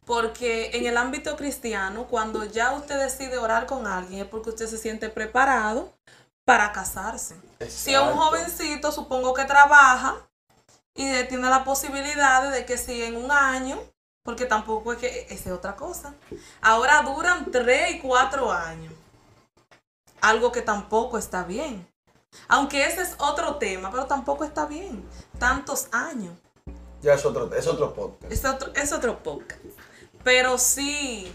Porque 0.05 0.71
en 0.73 0.87
el 0.87 0.97
ámbito 0.97 1.37
cristiano, 1.37 2.09
cuando 2.09 2.45
ya 2.45 2.73
usted 2.73 2.99
decide 2.99 3.39
orar 3.39 3.67
con 3.67 3.87
alguien, 3.87 4.23
es 4.23 4.27
porque 4.27 4.51
usted 4.51 4.67
se 4.67 4.79
siente 4.79 5.11
preparado 5.11 5.93
para 6.49 6.73
casarse. 6.73 7.37
Si 7.69 7.93
es 7.93 8.01
un 8.01 8.17
jovencito, 8.17 8.91
supongo 8.91 9.35
que 9.35 9.45
trabaja 9.45 10.17
y 10.95 11.05
tiene 11.25 11.51
la 11.51 11.63
posibilidad 11.63 12.51
de 12.51 12.65
que 12.65 12.79
si 12.79 13.03
en 13.03 13.17
un 13.17 13.31
año, 13.31 13.79
porque 14.23 14.47
tampoco 14.47 14.95
es 14.95 14.99
que 14.99 15.27
esa 15.29 15.51
es 15.51 15.55
otra 15.55 15.77
cosa. 15.77 16.15
Ahora 16.63 17.03
duran 17.03 17.51
tres 17.51 17.97
y 17.97 17.99
cuatro 17.99 18.51
años. 18.51 18.95
Algo 20.23 20.51
que 20.51 20.63
tampoco 20.63 21.19
está 21.19 21.45
bien. 21.45 21.87
Aunque 22.49 22.87
ese 22.87 23.03
es 23.03 23.15
otro 23.19 23.57
tema, 23.57 23.91
pero 23.91 24.07
tampoco 24.07 24.43
está 24.45 24.65
bien. 24.65 25.07
Tantos 25.39 25.89
años. 25.93 26.35
Ya 27.03 27.13
es 27.13 27.27
otro, 27.27 27.55
es 27.55 27.67
otro 27.67 27.93
podcast. 27.93 28.33
Es 28.33 28.47
otro, 28.47 28.73
es 28.75 28.91
otro 28.93 29.23
podcast. 29.23 29.61
Pero 30.25 30.57
sí, 30.57 31.31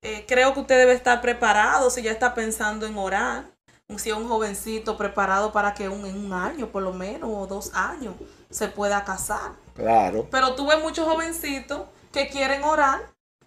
eh, 0.00 0.24
creo 0.26 0.54
que 0.54 0.60
usted 0.60 0.78
debe 0.78 0.94
estar 0.94 1.20
preparado 1.20 1.90
si 1.90 2.00
ya 2.00 2.12
está 2.12 2.32
pensando 2.32 2.86
en 2.86 2.96
orar. 2.96 3.53
Si 3.98 4.10
es 4.10 4.16
un 4.16 4.28
jovencito 4.28 4.96
preparado 4.96 5.52
para 5.52 5.74
que 5.74 5.88
un- 5.88 6.04
en 6.06 6.26
un 6.26 6.32
año, 6.32 6.68
por 6.68 6.82
lo 6.82 6.92
menos, 6.92 7.30
o 7.32 7.46
dos 7.46 7.72
años, 7.74 8.14
se 8.50 8.68
pueda 8.68 9.04
casar. 9.04 9.52
Claro. 9.74 10.26
Pero 10.30 10.54
tuve 10.54 10.76
muchos 10.78 11.06
jovencitos 11.06 11.82
que 12.12 12.28
quieren 12.28 12.62
orar 12.64 13.00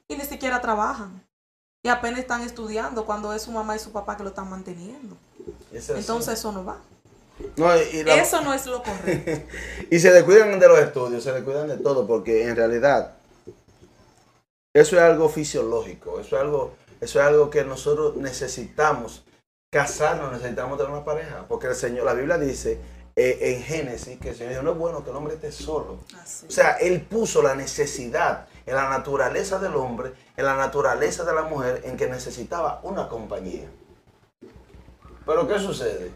y 0.08 0.16
ni 0.16 0.24
siquiera 0.26 0.62
trabajan. 0.62 1.24
Y 1.84 1.90
apenas 1.90 2.20
están 2.20 2.42
estudiando 2.42 3.06
cuando 3.06 3.34
es 3.34 3.44
su 3.44 3.52
mamá 3.52 3.76
y 3.76 3.80
su 3.80 3.92
papá 3.92 4.18
que 4.18 4.24
lo 4.24 4.30
están 4.30 4.50
manteniendo. 4.50 5.16
Es. 5.72 5.90
Entonces 5.90 6.34
eso 6.40 6.52
no 6.52 6.66
va. 6.66 6.78
No, 7.56 7.68
y, 7.78 7.98
y 7.98 8.04
la- 8.04 8.16
Eso 8.16 8.42
no 8.42 8.54
es 8.54 8.66
lo 8.66 8.82
correcto. 8.84 9.48
y 9.92 10.00
se 10.00 10.12
descuidan 10.12 10.60
de 10.60 10.68
los 10.68 10.80
estudios, 10.80 11.24
se 11.24 11.32
descuidan 11.32 11.68
de 11.68 11.78
todo, 11.78 12.08
porque 12.08 12.48
en 12.48 12.56
realidad 12.56 13.14
eso 14.74 14.96
es 14.96 15.02
algo 15.02 15.30
fisiológico, 15.30 16.20
eso 16.20 16.36
es 16.36 16.42
algo, 16.42 16.74
eso 17.00 17.20
es 17.20 17.26
algo 17.26 17.50
que 17.50 17.64
nosotros 17.64 18.16
necesitamos 18.18 19.24
casarnos, 19.70 20.32
necesitamos 20.32 20.78
tener 20.78 20.92
una 20.92 21.04
pareja, 21.04 21.46
porque 21.48 21.68
el 21.68 21.76
Señor, 21.76 22.06
la 22.06 22.14
Biblia 22.14 22.38
dice 22.38 22.80
eh, 23.16 23.38
en 23.42 23.64
Génesis 23.64 24.20
que 24.20 24.30
el 24.30 24.36
Señor 24.36 24.52
dijo, 24.52 24.64
no 24.64 24.72
es 24.72 24.78
bueno 24.78 25.04
que 25.04 25.10
el 25.10 25.16
hombre 25.16 25.36
esté 25.36 25.52
solo. 25.52 26.00
Así. 26.22 26.46
O 26.48 26.52
sea, 26.52 26.74
Él 26.74 27.02
puso 27.02 27.42
la 27.42 27.56
necesidad 27.56 28.48
en 28.66 28.76
la 28.76 28.90
naturaleza 28.90 29.60
del 29.60 29.76
hombre, 29.76 30.14
en 30.36 30.46
la 30.46 30.56
naturaleza 30.56 31.24
de 31.24 31.34
la 31.34 31.44
mujer, 31.44 31.82
en 31.86 31.98
que 31.98 32.08
necesitaba 32.08 32.80
una 32.84 33.10
compañía. 33.10 33.70
Pero 35.26 35.48
¿qué 35.48 35.60
sucede? 35.60 36.12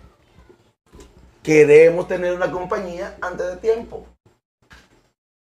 Queremos 1.43 2.08
tener 2.08 2.34
una 2.34 2.51
compañía 2.51 3.17
antes 3.20 3.48
de 3.48 3.58
tiempo. 3.58 4.05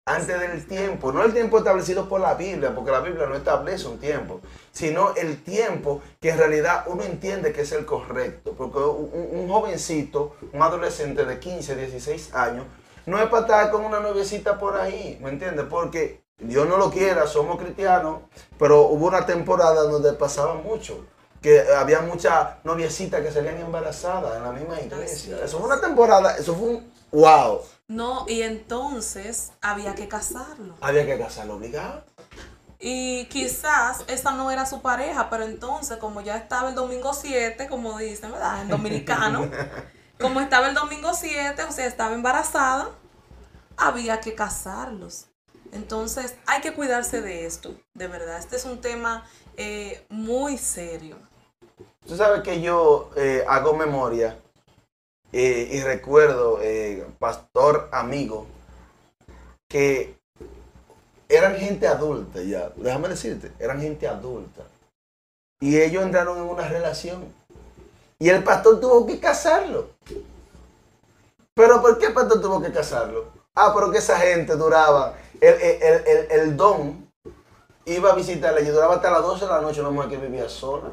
Antes 0.06 0.40
del 0.40 0.66
tiempo, 0.66 1.12
no 1.12 1.24
el 1.24 1.32
tiempo 1.32 1.60
establecido 1.60 2.10
por 2.10 2.22
la 2.22 2.34
Biblia, 2.34 2.74
porque 2.74 2.90
la 2.90 3.02
Biblia 3.02 3.28
no 3.28 3.36
establece 3.36 3.88
un 3.88 4.00
tiempo, 4.00 4.42
sino 4.72 5.14
el 5.16 5.44
tiempo 5.44 6.02
que 6.20 6.32
en 6.32 6.40
realidad 6.40 6.86
uno 6.88 7.04
entiende 7.04 7.54
que 7.54 7.62
es 7.62 7.72
el 7.72 7.86
correcto. 7.86 8.56
Porque 8.58 8.80
un, 8.80 9.30
un 9.32 9.48
jovencito, 9.48 10.36
un 10.54 10.62
adolescente 10.64 11.24
de 11.24 11.40
15, 11.40 11.76
16 11.76 12.34
años, 12.34 12.66
no 13.06 13.20
es 13.20 13.28
para 13.30 13.42
estar 13.42 13.72
con 13.72 13.86
una 13.86 14.00
noviecita 14.00 14.58
por 14.58 14.76
ahí, 14.76 15.20
¿me 15.22 15.30
entiendes? 15.30 15.66
Porque 15.70 16.24
Dios 16.40 16.68
no 16.68 16.78
lo 16.78 16.90
quiera, 16.90 17.28
somos 17.28 17.60
cristianos, 17.60 18.22
pero 18.58 18.88
hubo 18.88 19.08
una 19.08 19.26
temporada 19.28 19.84
donde 19.84 20.14
pasaba 20.14 20.56
mucho, 20.56 21.06
que 21.42 21.62
había 21.74 22.02
muchas 22.02 22.64
noviecitas 22.64 23.22
que 23.22 23.32
salían 23.32 23.58
embarazadas 23.58 24.38
en 24.38 24.44
la 24.44 24.52
misma 24.52 24.82
iglesia. 24.82 25.38
Eso 25.44 25.60
fue 25.60 25.68
una 25.68 25.80
temporada, 25.80 26.36
eso 26.38 26.56
fue 26.56 26.70
un 26.70 26.92
wow. 27.12 27.62
No, 27.92 28.24
y 28.26 28.42
entonces 28.44 29.52
había 29.62 29.96
que 29.96 30.08
casarlo. 30.08 30.76
Había 30.80 31.06
que 31.06 31.20
casarlo 31.20 31.56
obligado. 31.56 32.06
Y 32.80 33.26
quizás 33.26 34.06
esa 34.08 34.32
no 34.32 34.50
era 34.50 34.66
su 34.66 34.82
pareja, 34.82 35.30
pero 35.30 35.44
entonces, 35.44 35.98
como 35.98 36.22
ya 36.22 36.38
estaba 36.38 36.70
el 36.70 36.76
domingo 36.76 37.14
7, 37.14 37.68
como 37.68 37.98
dicen, 37.98 38.32
¿verdad? 38.32 38.62
En 38.62 38.70
dominicano, 38.70 39.52
como 40.22 40.40
estaba 40.40 40.70
el 40.70 40.74
domingo 40.74 41.14
7, 41.14 41.64
o 41.64 41.72
sea, 41.74 41.86
estaba 41.86 42.16
embarazada, 42.16 42.92
había 43.76 44.22
que 44.22 44.36
casarlos. 44.36 45.26
Entonces, 45.74 46.36
hay 46.48 46.62
que 46.62 46.74
cuidarse 46.74 47.22
de 47.22 47.46
esto, 47.46 47.76
de 47.94 48.08
verdad. 48.08 48.38
Este 48.38 48.56
es 48.56 48.64
un 48.64 48.80
tema 48.80 49.26
eh, 49.58 50.06
muy 50.08 50.58
serio. 50.58 51.18
Tú 52.08 52.16
sabes 52.16 52.42
que 52.42 52.62
yo 52.62 53.12
eh, 53.18 53.44
hago 53.50 53.74
memoria 53.74 54.41
eh, 55.34 55.70
y 55.72 55.82
recuerdo, 55.82 56.60
eh, 56.62 57.06
pastor 57.20 57.90
amigo, 57.92 58.48
que 59.68 60.16
eran 61.30 61.56
gente 61.56 61.88
adulta 61.88 62.42
ya, 62.44 62.72
déjame 62.76 63.08
decirte, 63.10 63.52
eran 63.60 63.80
gente 63.80 64.08
adulta. 64.08 64.64
Y 65.62 65.80
ellos 65.80 66.04
entraron 66.04 66.38
en 66.38 66.44
una 66.44 66.68
relación. 66.68 67.24
Y 68.20 68.30
el 68.30 68.44
pastor 68.44 68.80
tuvo 68.80 69.06
que 69.06 69.20
casarlo. 69.20 69.90
¿Pero 71.54 71.82
por 71.82 71.98
qué 71.98 72.08
el 72.08 72.14
pastor 72.14 72.42
tuvo 72.42 72.62
que 72.62 72.72
casarlo? 72.72 73.26
Ah, 73.56 73.72
pero 73.74 73.92
que 73.92 73.98
esa 74.00 74.18
gente 74.18 74.56
duraba, 74.56 75.16
el, 75.40 75.54
el- 75.54 76.08
el- 76.08 76.32
el- 76.32 76.58
don 76.58 77.10
iba 77.86 78.12
a 78.12 78.16
visitarle 78.16 78.62
y 78.62 78.66
duraba 78.70 78.96
hasta 78.96 79.12
las 79.12 79.22
12 79.22 79.46
de 79.46 79.52
la 79.52 79.62
noche 79.62 79.82
una 79.82 79.90
mujer 79.90 80.10
que 80.10 80.18
vivía 80.18 80.48
sola. 80.50 80.90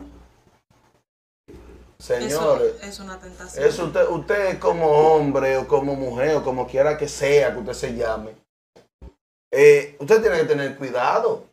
Eso 2.00 2.14
Señores, 2.14 2.74
es 2.82 3.00
una 3.00 3.18
tentación. 3.18 3.64
eso 3.64 3.86
usted, 3.86 4.08
usted 4.08 4.58
como 4.60 4.86
hombre 4.88 5.56
o 5.56 5.66
como 5.66 5.96
mujer 5.96 6.36
o 6.36 6.44
como 6.44 6.66
quiera 6.66 6.96
que 6.96 7.08
sea 7.08 7.52
que 7.52 7.58
usted 7.58 7.72
se 7.72 7.94
llame, 7.96 8.36
eh, 9.52 9.96
usted 9.98 10.20
tiene 10.20 10.38
que 10.38 10.44
tener 10.44 10.76
cuidado, 10.76 11.44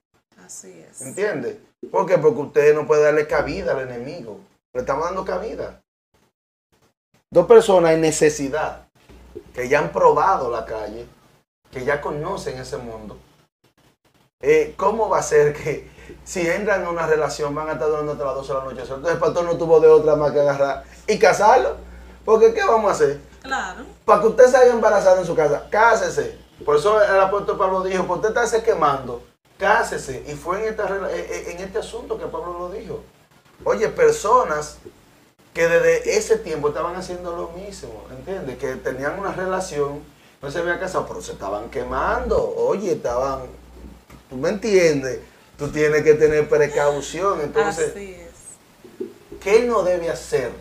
Así 0.46 0.86
es. 0.88 1.02
¿entiende? 1.02 1.60
¿Por 1.92 2.06
qué? 2.06 2.20
Porque 2.20 2.42
usted 2.42 2.76
no 2.76 2.86
puede 2.86 3.04
darle 3.04 3.26
cabida 3.26 3.72
al 3.72 3.90
enemigo. 3.90 4.40
Le 4.74 4.82
estamos 4.82 5.06
dando 5.06 5.26
cabida. 5.26 5.82
Dos 7.32 7.48
personas 7.48 7.94
en 7.94 8.02
necesidad, 8.02 8.88
que 9.54 9.68
ya 9.68 9.80
han 9.80 9.92
probado 9.92 10.52
la 10.52 10.66
calle, 10.66 11.08
que 11.72 11.84
ya 11.84 12.02
conocen 12.02 12.60
ese 12.60 12.78
mundo. 12.78 13.18
Eh, 14.42 14.74
¿Cómo 14.78 15.10
va 15.10 15.20
a 15.20 15.24
ser 15.24 15.54
que 15.54 15.90
si 16.24 16.48
entran 16.48 16.86
a 16.86 16.90
una 16.90 17.08
relación 17.08 17.56
van 17.56 17.70
a 17.70 17.74
estar 17.74 17.88
durando 17.88 18.12
hasta 18.12 18.26
las 18.26 18.36
12 18.36 18.48
de 18.48 18.60
la 18.60 18.66
noche? 18.66 18.82
Entonces 18.82 19.12
el 19.14 19.20
pastor 19.20 19.46
no 19.46 19.58
tuvo 19.58 19.80
de 19.80 19.88
otra 19.88 20.16
más 20.16 20.32
que 20.32 20.40
agarrar 20.40 20.84
y 21.08 21.18
casarlo. 21.18 21.78
Porque 22.24 22.54
¿qué 22.54 22.64
vamos 22.64 22.90
a 22.90 22.94
hacer? 22.94 23.20
Claro. 23.42 23.86
Para 24.04 24.22
que 24.22 24.28
usted 24.28 24.48
se 24.48 24.58
haya 24.58 24.72
embarazado 24.72 25.20
en 25.20 25.26
su 25.26 25.36
casa, 25.36 25.68
cásese. 25.70 26.38
Por 26.64 26.78
eso 26.78 27.02
el 27.02 27.20
apóstol 27.20 27.58
Pablo 27.58 27.84
dijo, 27.84 28.06
por 28.06 28.18
usted 28.18 28.30
estarse 28.30 28.64
quemando, 28.64 29.22
cásese. 29.58 30.24
Y 30.28 30.34
fue 30.34 30.62
en, 30.62 30.70
esta 30.70 30.86
eh, 30.86 31.28
eh, 31.30 31.52
en 31.52 31.60
este 31.60 31.80
asunto 31.80 32.18
que 32.18 32.26
Pablo 32.26 32.58
lo 32.58 32.70
dijo. 32.70 33.02
Oye, 33.64 33.88
personas 33.90 34.80
que 35.54 35.68
desde 35.68 36.18
ese 36.18 36.38
tiempo 36.38 36.70
estaban 36.70 36.96
haciendo 36.96 37.36
lo 37.36 37.50
mismo, 37.50 38.04
¿entiendes? 38.12 38.58
Que 38.58 38.76
tenían 38.76 39.18
una 39.18 39.32
relación, 39.32 40.04
no 40.42 40.52
se 40.52 40.60
habían 40.60 40.80
casado, 40.80 41.06
pero 41.08 41.22
se 41.22 41.34
estaban 41.34 41.70
quemando. 41.70 42.54
Oye, 42.58 42.94
estaban, 42.94 43.44
tú 44.36 44.42
me 44.42 44.50
entiendes, 44.50 45.20
tú 45.58 45.70
tienes 45.70 46.04
que 46.04 46.14
tener 46.14 46.50
precaución. 46.50 47.40
Entonces, 47.40 47.92
Así 47.92 48.16
es. 48.16 49.40
¿qué 49.40 49.64
no 49.64 49.82
debe 49.84 50.10
hacer? 50.10 50.52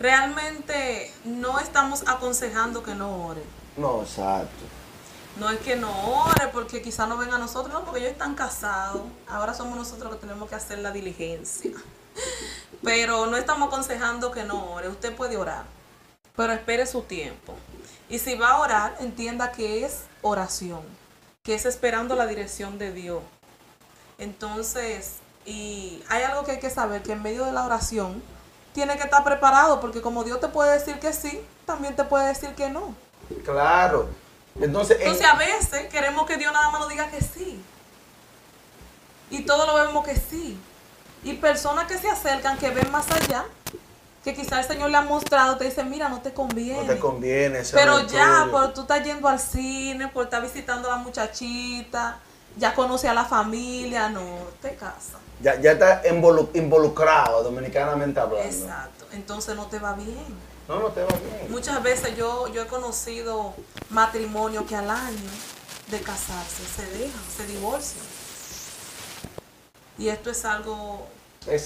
Realmente 0.00 1.12
no 1.24 1.60
estamos 1.60 2.02
aconsejando 2.08 2.82
que 2.82 2.96
no 2.96 3.26
ore. 3.26 3.42
No, 3.76 4.02
exacto. 4.02 4.64
No 5.38 5.48
es 5.48 5.60
que 5.60 5.76
no 5.76 6.24
ore 6.24 6.48
porque 6.52 6.82
quizá 6.82 7.06
no 7.06 7.16
venga 7.16 7.36
a 7.36 7.38
nosotros, 7.38 7.72
no, 7.72 7.84
porque 7.84 8.00
ellos 8.00 8.12
están 8.12 8.34
casados. 8.34 9.02
Ahora 9.28 9.54
somos 9.54 9.76
nosotros 9.76 10.10
los 10.10 10.14
que 10.16 10.26
tenemos 10.26 10.48
que 10.48 10.56
hacer 10.56 10.80
la 10.80 10.90
diligencia. 10.90 11.70
Pero 12.82 13.26
no 13.26 13.36
estamos 13.36 13.68
aconsejando 13.68 14.32
que 14.32 14.42
no 14.42 14.72
ore. 14.72 14.88
Usted 14.88 15.14
puede 15.14 15.36
orar, 15.36 15.64
pero 16.34 16.52
espere 16.52 16.84
su 16.84 17.02
tiempo. 17.02 17.54
Y 18.08 18.18
si 18.18 18.34
va 18.34 18.50
a 18.50 18.58
orar, 18.58 18.96
entienda 18.98 19.52
que 19.52 19.84
es 19.84 20.00
oración, 20.20 20.82
que 21.42 21.54
es 21.54 21.66
esperando 21.66 22.14
la 22.14 22.26
dirección 22.26 22.78
de 22.78 22.92
Dios. 22.92 23.20
Entonces, 24.18 25.14
y 25.44 26.02
hay 26.08 26.22
algo 26.22 26.44
que 26.44 26.52
hay 26.52 26.60
que 26.60 26.70
saber, 26.70 27.02
que 27.02 27.12
en 27.12 27.22
medio 27.22 27.44
de 27.44 27.52
la 27.52 27.64
oración 27.64 28.22
tiene 28.72 28.96
que 28.96 29.02
estar 29.04 29.24
preparado, 29.24 29.80
porque 29.80 30.00
como 30.00 30.22
Dios 30.24 30.40
te 30.40 30.48
puede 30.48 30.78
decir 30.78 30.98
que 31.00 31.12
sí, 31.12 31.40
también 31.66 31.96
te 31.96 32.04
puede 32.04 32.28
decir 32.28 32.50
que 32.54 32.68
no. 32.70 32.94
Claro. 33.44 34.08
Entonces, 34.60 34.96
en- 35.00 35.08
Entonces 35.08 35.26
a 35.26 35.34
veces 35.34 35.88
queremos 35.88 36.26
que 36.26 36.36
Dios 36.36 36.52
nada 36.52 36.70
más 36.70 36.80
nos 36.80 36.88
diga 36.90 37.10
que 37.10 37.20
sí. 37.20 37.60
Y 39.30 39.42
todo 39.42 39.66
lo 39.66 39.74
vemos 39.86 40.04
que 40.04 40.14
sí. 40.16 40.58
Y 41.24 41.34
personas 41.34 41.86
que 41.86 41.98
se 41.98 42.08
acercan, 42.08 42.58
que 42.58 42.70
ven 42.70 42.90
más 42.92 43.10
allá, 43.10 43.46
que 44.24 44.34
quizás 44.34 44.60
el 44.60 44.72
Señor 44.74 44.90
le 44.90 44.96
ha 44.96 45.02
mostrado, 45.02 45.56
te 45.56 45.64
dicen, 45.64 45.90
mira, 45.90 46.08
no 46.08 46.20
te 46.20 46.32
conviene. 46.32 46.80
no 46.82 46.86
te 46.94 46.98
conviene. 46.98 47.62
Pero 47.72 48.06
ya, 48.06 48.48
por 48.50 48.72
tú 48.72 48.82
estás 48.82 49.04
yendo 49.04 49.28
al 49.28 49.40
cine, 49.40 50.08
por 50.08 50.24
estar 50.24 50.40
visitando 50.40 50.88
a 50.92 50.96
la 50.96 51.02
muchachita, 51.02 52.18
ya 52.56 52.74
conoce 52.74 53.08
a 53.08 53.14
la 53.14 53.24
familia, 53.24 54.08
no, 54.08 54.22
te 54.60 54.76
casa. 54.76 55.18
Ya, 55.40 55.60
ya 55.60 55.72
está 55.72 56.04
involu- 56.04 56.50
involucrado, 56.54 57.42
dominicanamente 57.42 58.20
hablando. 58.20 58.48
Exacto. 58.48 59.06
Entonces 59.12 59.56
no 59.56 59.66
te 59.66 59.78
va 59.80 59.94
bien. 59.94 60.52
No, 60.68 60.78
no 60.78 60.88
te 60.90 61.02
va 61.02 61.08
bien. 61.08 61.50
Muchas 61.50 61.82
veces 61.82 62.16
yo, 62.16 62.46
yo 62.48 62.62
he 62.62 62.66
conocido 62.66 63.54
matrimonios 63.90 64.64
que 64.66 64.76
al 64.76 64.88
año 64.88 65.30
de 65.88 66.00
casarse 66.00 66.62
se 66.76 66.86
dejan, 66.96 67.20
se 67.36 67.46
divorcian. 67.46 68.04
Y 69.98 70.08
esto 70.08 70.30
es 70.30 70.44
algo 70.44 71.06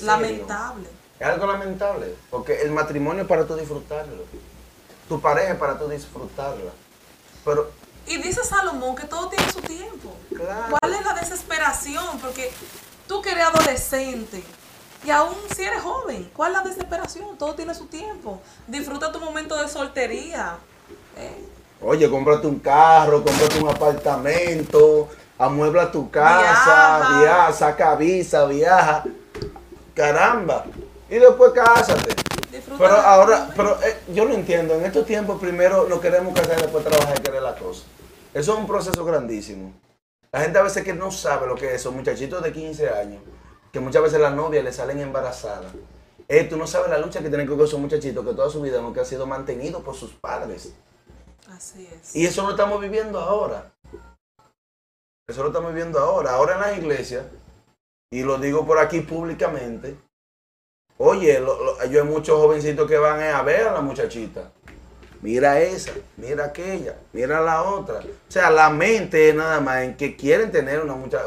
lamentable. 0.02 0.88
Es 1.18 1.26
algo 1.26 1.46
lamentable, 1.46 2.14
porque 2.30 2.61
el 2.62 2.70
matrimonio 2.73 3.23
es 3.23 3.28
para 3.28 3.46
tú 3.46 3.54
disfrutarlo. 3.56 4.25
Tu 5.08 5.20
pareja 5.20 5.52
es 5.52 5.58
para 5.58 5.78
tú 5.78 5.88
disfrutarla. 5.88 6.73
Pero, 7.44 7.70
Y 8.06 8.18
dice 8.18 8.42
Salomón 8.44 8.96
que 8.96 9.06
todo 9.06 9.28
tiene 9.28 9.50
su 9.50 9.61
tiempo. 9.62 10.14
claro, 10.35 10.76
¿Cuál 10.78 10.94
es 10.94 11.04
la 11.04 11.14
desesperación? 11.14 12.18
Porque 12.20 12.52
tú 13.08 13.23
que 13.23 13.30
eres 13.30 13.44
adolescente 13.46 14.42
y 15.04 15.11
aún 15.11 15.37
si 15.54 15.62
eres 15.62 15.82
joven, 15.82 16.30
¿cuál 16.35 16.52
es 16.52 16.58
la 16.58 16.64
desesperación? 16.64 17.38
Todo 17.38 17.54
tiene 17.54 17.75
su 17.75 17.87
tiempo. 17.87 18.40
Disfruta 18.66 19.12
tu 19.12 19.20
momento 19.20 19.56
de 19.56 19.68
soltería. 19.68 20.56
¿eh? 21.16 21.44
oye, 21.80 22.11
cómprate 22.11 22.46
un 22.46 22.58
carro, 22.58 23.23
cómprate 23.25 23.58
un 23.61 23.68
apartamento, 23.70 25.08
amuebla 25.38 25.90
tu 25.92 26.11
casa, 26.11 26.99
Viaja. 26.99 27.20
viaja, 27.20 27.52
saca 27.52 27.94
visa, 27.94 28.44
viaja. 28.46 29.04
Caramba. 29.94 30.64
Y 31.08 31.18
después 31.18 31.52
cásate. 31.52 32.14
Disfruta 32.50 32.78
Pero 32.78 32.96
ahora, 32.96 33.52
pero 33.56 33.78
eh, 33.82 33.98
yo 34.12 34.25
lo 34.25 34.34
entiendo, 34.34 34.75
en 34.75 34.84
estos 34.84 35.06
tiempos 35.06 35.40
primero 35.40 35.88
nos 35.88 36.00
queremos 36.00 36.34
casar 36.34 36.58
y 36.58 36.62
después 36.62 36.84
trabajar 36.84 37.18
y 37.18 37.22
querer 37.22 37.42
la 37.42 37.54
cosa. 37.54 37.84
Eso 38.34 38.52
es 38.52 38.58
un 38.58 38.66
proceso 38.66 39.04
grandísimo. 39.04 39.72
La 40.32 40.40
gente 40.40 40.58
a 40.58 40.62
veces 40.62 40.84
que 40.84 40.92
no 40.92 41.10
sabe 41.10 41.46
lo 41.46 41.54
que 41.54 41.66
es 41.66 41.80
eso, 41.80 41.92
muchachitos 41.92 42.42
de 42.42 42.52
15 42.52 42.90
años, 42.90 43.22
que 43.72 43.80
muchas 43.80 44.02
veces 44.02 44.20
las 44.20 44.34
novias 44.34 44.64
le 44.64 44.72
salen 44.72 45.00
embarazadas. 45.00 45.72
Eh, 46.28 46.44
tú 46.44 46.56
no 46.56 46.66
sabes 46.66 46.90
la 46.90 46.98
lucha 46.98 47.20
que 47.20 47.28
tienen 47.28 47.46
que 47.46 47.54
con 47.54 47.64
esos 47.64 47.78
muchachitos 47.78 48.25
que 48.25 48.34
toda 48.34 48.50
su 48.50 48.60
vida 48.60 48.82
que 48.92 49.00
han 49.00 49.06
sido 49.06 49.26
mantenidos 49.26 49.82
por 49.82 49.94
sus 49.94 50.12
padres. 50.12 50.75
Así 51.50 51.88
es. 51.92 52.16
Y 52.16 52.26
eso 52.26 52.42
lo 52.42 52.50
estamos 52.50 52.80
viviendo 52.80 53.20
ahora. 53.20 53.72
Eso 55.28 55.42
lo 55.42 55.48
estamos 55.48 55.72
viviendo 55.72 56.00
ahora. 56.00 56.32
Ahora 56.32 56.54
en 56.54 56.60
las 56.60 56.78
iglesias, 56.78 57.25
y 58.10 58.22
lo 58.22 58.38
digo 58.38 58.66
por 58.66 58.78
aquí 58.78 59.00
públicamente, 59.00 59.96
oye, 60.99 61.41
lo- 61.41 61.62
lo- 61.62 61.85
yo 61.87 62.03
hay 62.03 62.09
muchos 62.09 62.38
jovencitos 62.38 62.88
que 62.88 62.99
van 62.99 63.21
a 63.23 63.43
ver 63.43 63.69
a 63.69 63.73
la 63.73 63.81
muchachita. 63.81 64.50
Mira 65.23 65.59
esa, 65.61 65.93
mira 66.19 66.45
aquella, 66.45 66.95
mira 67.12 67.41
la 67.41 67.62
otra. 67.62 68.00
O 68.00 68.31
sea, 68.31 68.50
la 68.50 68.69
mente 68.71 69.31
es 69.31 69.35
nada 69.35 69.61
más 69.61 69.83
en 69.83 69.97
que 69.97 70.15
quieren 70.15 70.53
tener 70.53 70.81
una 70.81 70.95
muchacha. 70.95 71.25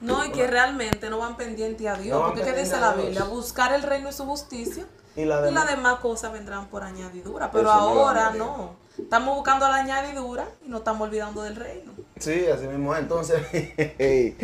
No, 0.00 0.24
y 0.24 0.32
que 0.32 0.46
realmente 0.46 1.08
no 1.10 1.18
van 1.18 1.36
pendientes 1.36 1.86
a 1.86 1.94
Dios. 1.94 2.18
No 2.18 2.28
porque 2.28 2.42
¿qué 2.42 2.52
dice 2.52 2.80
la. 2.80 2.94
Biblia? 2.94 3.24
Buscar 3.24 3.74
el 3.74 3.82
reino 3.82 4.08
y 4.08 4.12
su 4.12 4.24
justicia. 4.24 4.86
y 5.14 5.26
la 5.26 5.40
Y 5.40 5.44
demás. 5.44 5.66
las 5.66 5.76
demás 5.76 5.94
cosas 6.00 6.32
vendrán 6.32 6.68
por 6.68 6.82
añadidura. 6.82 7.50
Pero 7.50 7.70
ahora 7.70 8.30
no. 8.30 8.76
Estamos 8.98 9.34
buscando 9.36 9.68
la 9.68 9.76
añadidura 9.76 10.46
y 10.64 10.68
no 10.70 10.78
estamos 10.78 11.06
olvidando 11.06 11.42
del 11.42 11.56
reino. 11.56 11.92
Sí, 12.18 12.46
así 12.46 12.66
mismo 12.66 12.94
es. 12.94 13.00
Entonces, 13.02 13.40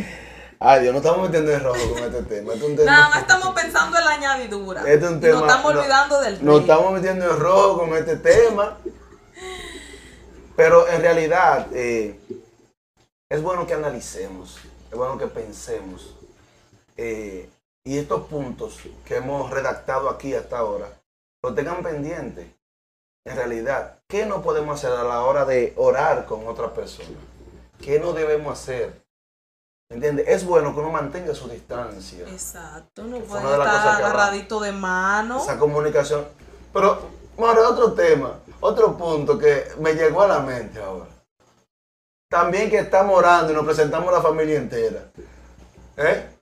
ay 0.60 0.82
Dios, 0.82 0.92
no 0.92 0.98
estamos 0.98 1.22
metiendo 1.28 1.52
en 1.52 1.62
rojo 1.62 1.90
con 1.94 1.98
este 2.04 2.22
tema. 2.22 2.52
Este 2.54 2.64
es 2.64 2.70
un 2.70 2.76
tema- 2.76 2.90
Nada 2.90 3.08
más 3.10 3.18
estamos 3.20 3.54
pensando 3.54 3.98
en 3.98 4.04
la 4.04 4.10
añadidura. 4.12 4.80
Este 4.82 5.04
es 5.04 5.10
un 5.10 5.18
y 5.18 5.20
tema- 5.20 5.40
nos 5.40 5.48
estamos 5.48 5.74
no- 5.74 5.80
olvidando 5.80 6.20
del 6.20 6.34
reino. 6.36 6.52
Nos 6.52 6.60
estamos 6.62 6.92
metiendo 6.92 7.30
en 7.30 7.38
rojo 7.40 7.78
con 7.78 7.94
este 7.96 8.16
tema. 8.16 8.78
Pero 10.56 10.88
en 10.88 11.00
realidad 11.02 11.68
eh, 11.72 12.18
es 13.30 13.42
bueno 13.42 13.66
que 13.66 13.74
analicemos, 13.74 14.58
es 14.90 14.96
bueno 14.96 15.16
que 15.18 15.26
pensemos. 15.26 16.14
eh, 17.00 17.48
y 17.84 17.96
estos 17.96 18.26
puntos 18.26 18.80
que 19.06 19.16
hemos 19.16 19.50
redactado 19.50 20.10
aquí 20.10 20.34
hasta 20.34 20.58
ahora, 20.58 20.88
lo 21.44 21.54
tengan 21.54 21.80
pendiente. 21.82 22.52
En 23.24 23.36
realidad, 23.36 24.00
¿qué 24.08 24.26
no 24.26 24.42
podemos 24.42 24.76
hacer 24.84 24.98
a 24.98 25.04
la 25.04 25.22
hora 25.22 25.44
de 25.44 25.72
orar 25.76 26.26
con 26.26 26.46
otra 26.48 26.74
persona? 26.74 27.16
¿Qué 27.80 28.00
no 28.00 28.12
debemos 28.14 28.52
hacer? 28.60 29.00
¿Entiendes? 29.90 30.28
Es 30.28 30.44
bueno 30.44 30.74
que 30.74 30.80
uno 30.80 30.90
mantenga 30.90 31.34
su 31.34 31.48
distancia. 31.48 32.28
Exacto, 32.28 33.04
no 33.04 33.16
Fue 33.20 33.26
pueden 33.26 33.46
una 33.46 33.52
de 33.52 33.58
las 33.58 33.76
estar 33.76 34.02
agarradito 34.02 34.60
de 34.60 34.72
mano. 34.72 35.42
esa 35.42 35.58
comunicación. 35.58 36.26
Pero, 36.72 37.08
ahora 37.38 37.70
otro 37.70 37.94
tema, 37.94 38.38
otro 38.60 38.96
punto 38.98 39.38
que 39.38 39.64
me 39.78 39.94
llegó 39.94 40.22
a 40.22 40.28
la 40.28 40.40
mente 40.40 40.78
ahora. 40.80 41.06
También 42.30 42.68
que 42.68 42.78
estamos 42.80 43.16
orando 43.16 43.52
y 43.52 43.56
nos 43.56 43.64
presentamos 43.64 44.12
la 44.12 44.20
familia 44.20 44.58
entera. 44.58 45.10
¿Eh? 45.96 46.36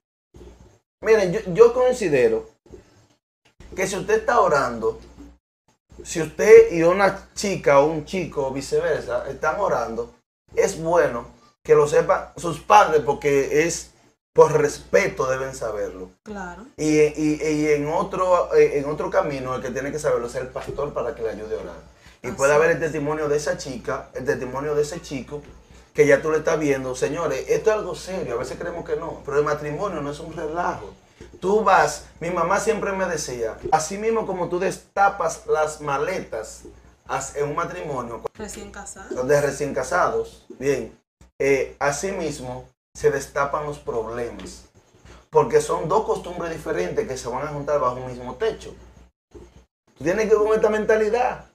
Miren, 1.03 1.33
yo, 1.33 1.40
yo 1.53 1.73
considero 1.73 2.51
que 3.77 3.87
si 3.87 3.97
usted 3.97 4.18
está 4.18 4.40
orando, 4.40 4.99
si 6.03 6.20
usted 6.20 6.73
y 6.73 6.83
una 6.83 7.33
chica 7.35 7.79
o 7.79 7.87
un 7.87 8.05
chico 8.05 8.49
o 8.49 8.51
viceversa 8.51 9.29
están 9.29 9.61
orando, 9.61 10.12
es 10.57 10.83
bueno 10.83 11.36
que 11.66 11.74
lo 11.74 11.87
sepan 11.88 12.29
sus 12.37 12.61
padres 12.61 13.02
porque 13.05 13.66
es 13.66 13.90
por 14.33 14.52
respeto 14.52 15.26
deben 15.29 15.55
saberlo. 15.55 16.11
Claro. 16.22 16.64
Y, 16.76 16.87
y- 17.00 17.40
y 17.42 17.68
en, 17.72 17.88
otro, 17.88 18.55
en 18.55 18.85
otro 18.85 19.11
camino, 19.11 19.55
el 19.55 19.62
que 19.62 19.70
tiene 19.70 19.90
que 19.90 19.98
saberlo 19.98 20.26
es 20.29 20.35
el 20.37 20.46
pastor 20.48 20.92
para 20.94 21.14
que 21.14 21.22
le 21.22 21.31
ayude 21.31 21.57
a 21.59 21.62
orar. 21.62 21.76
Y 22.22 22.29
Así 22.29 22.37
puede 22.37 22.55
haber 22.55 22.70
el 22.70 22.76
es. 22.76 22.83
testimonio 22.83 23.29
de 23.29 23.37
esa 23.38 23.57
chica, 23.57 24.09
el 24.14 24.24
testimonio 24.24 24.74
de 24.74 24.83
ese 24.83 25.00
chico, 25.00 25.42
que 25.94 26.07
ya 26.07 26.20
tú 26.20 26.31
le 26.31 26.38
estás 26.38 26.59
viendo. 26.59 26.94
Señores, 26.94 27.46
esto 27.48 27.70
es 27.70 27.76
algo 27.76 27.94
serio, 27.94 28.35
a 28.35 28.38
veces 28.38 28.59
creemos 28.59 28.85
que 28.85 28.96
no, 28.96 29.22
pero 29.24 29.38
el 29.38 29.44
matrimonio 29.44 30.00
no 30.02 30.11
es 30.11 30.20
un 30.20 30.35
relajo. 30.37 30.92
Tú 31.40 31.64
vas, 31.64 32.05
mi 32.20 32.31
mamá 32.31 32.61
siempre 32.61 32.92
me 32.92 33.07
decía, 33.07 33.57
así 33.72 33.96
mismo 33.96 34.26
como 34.26 34.48
tú 34.50 34.59
destapas 34.59 35.46
las 35.46 35.81
maletas 35.81 36.62
as- 37.09 37.35
en 37.37 37.48
un 37.48 37.55
matrimonio, 37.57 38.20
Recién 38.35 38.70
casado. 38.70 39.24
de 39.24 39.40
recién 39.40 39.72
casados, 39.72 40.44
bien, 40.59 40.98
eh, 41.38 41.77
así 41.79 42.12
mismo 42.12 42.68
se 42.94 43.11
destapan 43.11 43.66
los 43.66 43.79
problemas. 43.79 44.64
Porque 45.31 45.61
son 45.61 45.88
dos 45.88 46.05
costumbres 46.05 46.53
diferentes 46.53 47.07
que 47.07 47.16
se 47.16 47.29
van 47.29 47.46
a 47.46 47.51
juntar 47.51 47.81
bajo 47.81 47.96
un 47.96 48.07
mismo 48.07 48.37
techo. 48.37 48.75
Tú 49.99 50.05
tienes 50.05 50.27
que 50.27 50.35
ir 50.35 50.38
con 50.38 50.55
esta 50.55 50.70
mentalidad. 50.70 51.46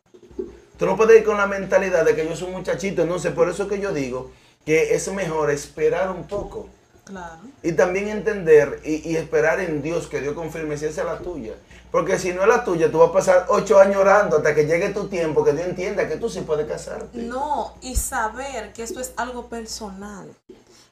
Tú 0.77 0.85
no 0.85 0.97
puedes 0.97 1.19
ir 1.19 1.25
con 1.25 1.37
la 1.37 1.47
mentalidad 1.47 2.05
de 2.05 2.15
que 2.15 2.27
yo 2.27 2.35
soy 2.35 2.49
un 2.49 2.55
muchachito. 2.55 3.01
Entonces, 3.03 3.31
por 3.33 3.49
eso 3.49 3.67
que 3.67 3.79
yo 3.79 3.93
digo 3.93 4.31
que 4.65 4.93
es 4.93 5.11
mejor 5.13 5.49
esperar 5.51 6.11
un 6.11 6.27
poco. 6.27 6.69
Claro. 7.11 7.41
Y 7.61 7.73
también 7.73 8.07
entender 8.07 8.81
y, 8.83 9.09
y 9.09 9.17
esperar 9.17 9.59
en 9.59 9.81
Dios 9.81 10.07
que 10.07 10.21
Dios 10.21 10.33
confirme 10.33 10.77
si 10.77 10.85
esa 10.85 11.01
es 11.01 11.07
la 11.07 11.19
tuya. 11.19 11.53
Porque 11.91 12.17
si 12.17 12.31
no 12.31 12.41
es 12.43 12.47
la 12.47 12.63
tuya, 12.63 12.89
tú 12.89 12.99
vas 12.99 13.09
a 13.09 13.13
pasar 13.13 13.45
ocho 13.49 13.77
años 13.77 13.97
orando 13.97 14.37
hasta 14.37 14.55
que 14.55 14.65
llegue 14.65 14.89
tu 14.89 15.09
tiempo, 15.09 15.43
que 15.43 15.51
Dios 15.51 15.67
entienda 15.67 16.07
que 16.07 16.15
tú 16.15 16.29
sí 16.29 16.39
puedes 16.39 16.65
casarte. 16.65 17.17
No, 17.17 17.75
y 17.81 17.97
saber 17.97 18.71
que 18.71 18.83
esto 18.83 19.01
es 19.01 19.11
algo 19.17 19.47
personal. 19.47 20.33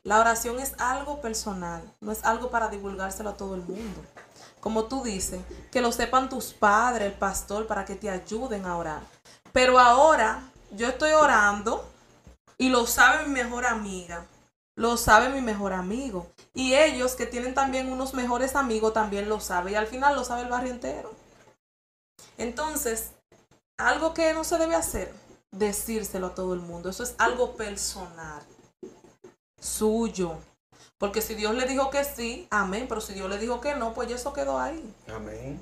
La 0.04 0.20
oración 0.20 0.60
es 0.60 0.74
algo 0.78 1.22
personal, 1.22 1.82
no 2.02 2.12
es 2.12 2.24
algo 2.26 2.52
para 2.52 2.68
divulgárselo 2.68 3.30
a 3.30 3.38
todo 3.38 3.56
el 3.56 3.62
mundo. 3.62 4.02
Como 4.60 4.86
tú 4.86 5.04
dices, 5.04 5.40
que 5.72 5.82
lo 5.82 5.94
sepan 5.94 6.28
tus 6.28 6.54
padres, 6.54 7.08
el 7.08 7.14
pastor, 7.14 7.66
para 7.66 7.86
que 7.86 7.96
te 7.96 8.10
ayuden 8.10 8.66
a 8.66 8.78
orar. 8.78 9.02
Pero 9.54 9.80
ahora 9.80 10.44
yo 10.72 10.88
estoy 10.88 11.12
orando 11.12 11.90
y 12.58 12.70
lo 12.70 12.86
sabe 12.86 13.26
mi 13.26 13.34
mejor 13.34 13.66
amiga, 13.66 14.26
lo 14.80 14.96
sabe 14.96 15.28
mi 15.28 15.42
mejor 15.42 15.74
amigo. 15.74 16.32
Y 16.54 16.74
ellos 16.74 17.16
que 17.16 17.26
tienen 17.26 17.54
también 17.54 17.92
unos 17.92 18.14
mejores 18.14 18.56
amigos 18.56 18.94
también 18.94 19.28
lo 19.28 19.42
saben. 19.42 19.74
Y 19.74 19.76
al 19.76 19.88
final 19.88 20.16
lo 20.16 20.24
sabe 20.24 20.44
el 20.44 20.48
barrio 20.48 20.72
entero. 20.72 21.12
Entonces, 22.38 23.12
algo 23.78 24.14
que 24.14 24.34
no 24.34 24.46
se 24.46 24.58
debe 24.58 24.76
hacer, 24.76 25.14
decírselo 25.52 26.28
a 26.28 26.34
todo 26.34 26.54
el 26.54 26.62
mundo. 26.62 26.90
Eso 26.90 27.04
es 27.04 27.14
algo 27.18 27.58
personal, 27.58 28.42
suyo. 29.60 30.38
Porque 30.98 31.22
si 31.22 31.36
Dios 31.36 31.54
le 31.56 31.68
dijo 31.68 31.90
que 31.90 32.06
sí, 32.06 32.48
amén. 32.50 32.86
Pero 32.88 33.02
si 33.02 33.14
Dios 33.14 33.30
le 33.30 33.38
dijo 33.38 33.60
que 33.60 33.76
no, 33.76 33.94
pues 33.94 34.08
ya 34.08 34.16
eso 34.16 34.32
quedó 34.32 34.58
ahí. 34.60 34.96
Amén. 35.14 35.62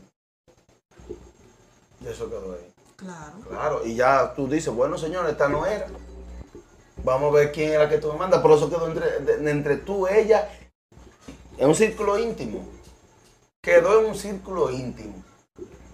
Y 2.02 2.08
eso 2.08 2.30
quedó 2.30 2.54
ahí. 2.54 2.72
Claro. 2.96 3.40
Claro, 3.50 3.84
y 3.84 3.96
ya 3.96 4.36
tú 4.36 4.48
dices, 4.48 4.72
bueno, 4.72 4.96
señor, 4.96 5.28
esta 5.28 5.50
no 5.50 5.66
era. 5.66 5.88
Vamos 7.04 7.32
a 7.34 7.38
ver 7.38 7.52
quién 7.52 7.72
era 7.74 7.90
que 7.90 7.98
tú 7.98 8.12
me 8.12 8.20
mandas. 8.20 8.42
Por 8.42 8.52
eso 8.52 8.70
quedó 8.70 8.88
entre, 8.88 9.20
de- 9.20 9.52
entre 9.52 9.78
tú, 9.78 10.08
ella, 10.08 10.50
en 11.58 11.68
un 11.68 11.76
círculo 11.76 12.18
íntimo. 12.20 12.66
Quedó 13.62 14.00
en 14.00 14.08
un 14.08 14.16
círculo 14.16 14.72
íntimo. 14.72 15.24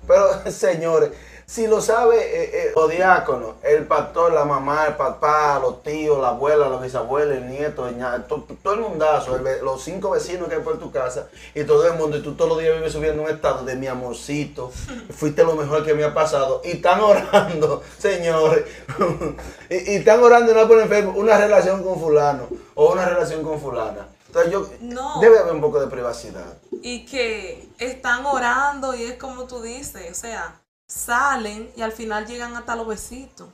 Pero, 0.08 0.52
señores, 0.52 1.12
si 1.46 1.68
lo 1.68 1.82
sabe 1.82 2.18
eh, 2.20 2.52
eh, 2.54 2.72
los 2.76 2.90
diáconos, 2.90 3.56
el 3.64 3.86
pastor, 3.86 4.32
la 4.34 4.46
mamá, 4.46 4.86
el 4.88 4.96
papá, 4.96 5.60
los 5.62 5.84
tíos, 5.84 6.20
la 6.22 6.30
abuela, 6.30 6.70
los 6.70 6.82
bisabuelos, 6.82 7.38
el 7.38 7.48
nieto, 7.50 7.88
el 7.88 7.98
ña- 7.98 8.26
to- 8.28 8.44
to- 8.48 8.56
todo 8.64 8.74
el 8.76 8.80
mundazo, 8.82 9.36
el 9.36 9.44
los 9.64 9.84
cinco 9.84 10.12
vecinos 10.12 10.48
que 10.50 10.56
hay 10.56 10.62
por 10.62 10.80
tu 10.80 10.92
casa 10.92 11.28
y 11.54 11.64
todo 11.66 11.86
el 11.88 11.94
mundo, 11.98 12.18
y 12.18 12.22
tú 12.22 12.34
todos 12.36 12.50
los 12.52 12.60
días 12.60 12.76
vives 12.76 12.94
subiendo 12.94 13.22
un 13.24 13.30
estado 13.30 13.64
de 13.66 13.76
mi 13.76 13.88
amorcito, 13.88 14.72
fuiste 15.16 15.44
lo 15.44 15.56
mejor 15.56 15.84
que 15.86 15.94
me 15.94 16.04
ha 16.04 16.14
pasado, 16.14 16.62
y 16.64 16.72
están 16.72 17.00
orando, 17.02 17.84
señores, 18.00 18.66
y, 19.70 19.92
y 19.92 19.96
están 19.98 20.24
orando 20.24 20.52
y 20.52 20.56
no 20.56 20.68
ponen 20.68 20.88
Facebook 20.90 21.18
una 21.18 21.38
relación 21.38 21.84
con 21.84 22.00
fulano 22.00 22.48
o 22.76 22.92
una 22.94 23.06
relación 23.06 23.44
con 23.44 23.60
fulana. 23.60 24.08
Entonces 24.28 24.52
yo, 24.52 24.68
No. 24.82 25.20
debe 25.22 25.38
haber 25.38 25.54
un 25.54 25.62
poco 25.62 25.80
de 25.80 25.86
privacidad. 25.88 26.58
Y 26.82 27.06
que 27.06 27.68
están 27.78 28.26
orando 28.26 28.96
y 28.96 29.04
es 29.04 29.18
como 29.20 29.46
tú 29.46 29.62
dices, 29.62 30.10
o 30.12 30.16
sea, 30.16 30.60
salen 30.88 31.72
y 31.76 31.82
al 31.82 31.92
final 31.92 32.26
llegan 32.28 32.56
hasta 32.56 32.76
los 32.76 32.88
besitos. 32.88 33.50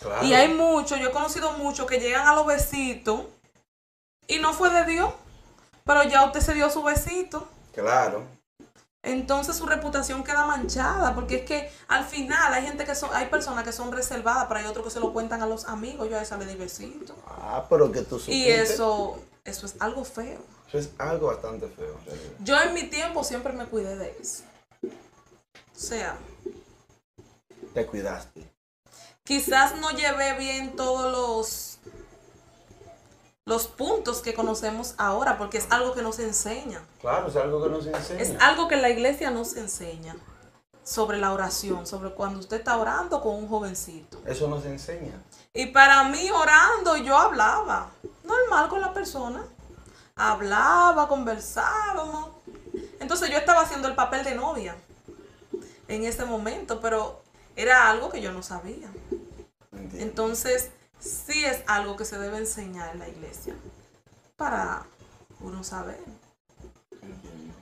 Claro. 0.00 0.24
Y 0.26 0.34
hay 0.34 0.48
muchos, 0.52 0.98
yo 1.00 1.08
he 1.08 1.12
conocido 1.12 1.52
muchos 1.52 1.86
que 1.86 1.98
llegan 2.00 2.26
a 2.26 2.34
los 2.34 2.46
besitos 2.46 3.22
y 4.26 4.38
no 4.38 4.52
fue 4.52 4.70
de 4.70 4.84
Dios, 4.84 5.12
pero 5.84 6.02
ya 6.04 6.24
usted 6.24 6.40
se 6.40 6.54
dio 6.54 6.68
su 6.70 6.82
besito. 6.82 7.48
Claro. 7.74 8.24
entonces 9.02 9.54
su 9.56 9.66
reputación 9.66 10.24
queda 10.24 10.46
manchada, 10.46 11.14
porque 11.14 11.36
es 11.36 11.42
que 11.46 11.70
al 11.88 12.04
final 12.04 12.52
hay 12.54 12.64
gente 12.64 12.84
que 12.84 12.94
son, 12.94 13.10
hay 13.14 13.26
personas 13.26 13.64
que 13.64 13.72
son 13.72 13.92
reservadas, 13.92 14.46
pero 14.48 14.60
hay 14.60 14.66
otros 14.66 14.84
que 14.84 14.90
se 14.90 14.98
lo 15.00 15.12
cuentan 15.12 15.42
a 15.42 15.46
los 15.46 15.66
amigos, 15.66 16.08
yo 16.10 16.18
a 16.18 16.22
esa 16.22 16.36
le 16.38 16.46
di 16.46 16.56
besito. 16.56 17.14
Ah, 17.26 17.64
pero 17.68 17.92
que 17.92 18.02
tú 18.02 18.16
Y 18.16 18.20
supiste. 18.20 18.62
eso, 18.62 19.20
eso 19.44 19.66
es 19.66 19.76
algo 19.78 20.04
feo. 20.04 20.40
Eso 20.68 20.78
es 20.78 20.90
algo 20.98 21.28
bastante 21.28 21.68
feo. 21.68 21.94
Yo 22.40 22.60
en 22.60 22.74
mi 22.74 22.84
tiempo 22.84 23.22
siempre 23.22 23.52
me 23.52 23.66
cuidé 23.66 23.96
de 23.96 24.16
eso. 24.20 24.42
O 25.76 25.78
sea, 25.78 26.16
Te 27.74 27.86
cuidaste. 27.86 28.50
quizás 29.24 29.76
no 29.76 29.90
llevé 29.90 30.34
bien 30.38 30.74
todos 30.74 31.12
los 31.12 31.72
los 33.44 33.68
puntos 33.68 34.22
que 34.22 34.34
conocemos 34.34 34.94
ahora, 34.98 35.38
porque 35.38 35.58
es 35.58 35.68
algo 35.70 35.94
que 35.94 36.02
nos 36.02 36.18
enseña. 36.18 36.82
Claro, 37.00 37.28
es 37.28 37.36
algo 37.36 37.62
que 37.62 37.68
nos 37.70 37.86
enseña. 37.86 38.20
Es 38.20 38.34
algo 38.40 38.66
que 38.66 38.74
la 38.76 38.88
iglesia 38.88 39.30
nos 39.30 39.54
enseña 39.54 40.16
sobre 40.82 41.18
la 41.18 41.32
oración, 41.32 41.86
sobre 41.86 42.10
cuando 42.12 42.40
usted 42.40 42.56
está 42.56 42.76
orando 42.76 43.20
con 43.20 43.36
un 43.36 43.48
jovencito. 43.48 44.20
Eso 44.26 44.48
nos 44.48 44.64
enseña. 44.64 45.22
Y 45.54 45.66
para 45.66 46.02
mí 46.04 46.28
orando 46.30 46.96
yo 46.96 47.16
hablaba, 47.16 47.90
normal 48.24 48.68
con 48.68 48.80
la 48.80 48.92
persona. 48.92 49.44
Hablaba, 50.16 51.06
conversábamos. 51.06 52.30
Entonces 52.98 53.30
yo 53.30 53.38
estaba 53.38 53.60
haciendo 53.60 53.86
el 53.86 53.94
papel 53.94 54.24
de 54.24 54.34
novia 54.34 54.74
en 55.88 56.04
ese 56.04 56.24
momento, 56.24 56.80
pero 56.80 57.22
era 57.54 57.90
algo 57.90 58.10
que 58.10 58.20
yo 58.20 58.32
no 58.32 58.42
sabía. 58.42 58.90
Entonces 59.94 60.70
sí 60.98 61.44
es 61.44 61.62
algo 61.66 61.96
que 61.96 62.04
se 62.04 62.18
debe 62.18 62.38
enseñar 62.38 62.92
en 62.92 63.00
la 63.00 63.08
iglesia 63.08 63.54
para 64.36 64.86
uno 65.40 65.62
saber. 65.64 65.98
Entiendo. 67.02 67.54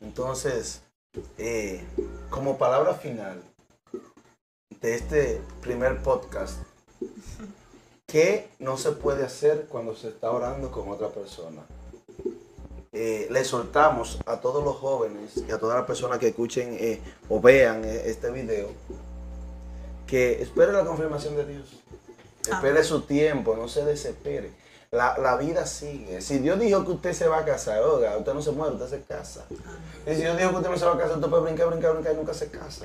Entonces, 0.00 0.82
eh, 1.38 1.86
como 2.30 2.58
palabra 2.58 2.94
final 2.94 3.42
de 4.80 4.94
este 4.94 5.40
primer 5.60 6.02
podcast, 6.02 6.56
¿qué 8.06 8.50
no 8.58 8.76
se 8.76 8.92
puede 8.92 9.24
hacer 9.24 9.66
cuando 9.68 9.94
se 9.94 10.08
está 10.08 10.30
orando 10.30 10.70
con 10.70 10.88
otra 10.90 11.08
persona? 11.08 11.62
Eh, 12.94 13.26
le 13.30 13.42
soltamos 13.44 14.18
a 14.26 14.36
todos 14.40 14.62
los 14.62 14.76
jóvenes 14.76 15.38
y 15.48 15.50
a 15.50 15.58
todas 15.58 15.78
las 15.78 15.86
personas 15.86 16.18
que 16.18 16.28
escuchen 16.28 16.76
eh, 16.78 17.00
o 17.30 17.40
vean 17.40 17.82
eh, 17.86 18.02
este 18.04 18.30
video 18.30 18.68
que 20.06 20.42
espere 20.42 20.72
la 20.72 20.84
confirmación 20.84 21.34
de 21.36 21.46
Dios. 21.46 21.64
Espere 22.46 22.84
su 22.84 23.00
tiempo, 23.02 23.56
no 23.56 23.66
se 23.68 23.84
desespere. 23.84 24.52
La, 24.90 25.16
la 25.16 25.36
vida 25.36 25.64
sigue. 25.64 26.20
Si 26.20 26.38
Dios 26.38 26.60
dijo 26.60 26.84
que 26.84 26.90
usted 26.90 27.12
se 27.14 27.26
va 27.28 27.38
a 27.38 27.44
casar, 27.46 27.80
oiga, 27.82 28.14
usted 28.18 28.34
no 28.34 28.42
se 28.42 28.50
muere, 28.50 28.74
usted 28.74 28.88
se 28.90 29.02
casa. 29.04 29.46
Y 30.06 30.10
si 30.14 30.20
Dios 30.20 30.36
dijo 30.36 30.50
que 30.50 30.56
usted 30.56 30.70
no 30.70 30.76
se 30.76 30.84
va 30.84 30.92
a 30.92 30.98
casar, 30.98 31.16
usted 31.16 31.30
puede 31.30 31.44
brincar, 31.44 31.68
brincar, 31.70 31.94
brincar 31.94 32.12
y 32.12 32.16
nunca 32.16 32.34
se 32.34 32.50
casa. 32.50 32.84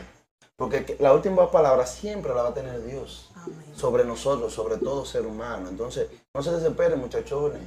Porque 0.55 0.85
que- 0.85 0.95
la 1.01 1.11
última 1.13 1.51
palabra 1.51 1.85
siempre 1.85 2.33
la 2.33 2.43
va 2.43 2.49
a 2.49 2.53
tener 2.53 2.81
Dios 2.85 3.29
Amén. 3.35 3.57
sobre 3.75 4.05
nosotros, 4.05 4.53
sobre 4.53 4.77
todo 4.77 5.05
ser 5.05 5.25
humano. 5.25 5.67
Entonces, 5.67 6.07
no 6.33 6.41
se 6.41 6.51
desesperen, 6.51 6.97
muchachones. 6.99 7.61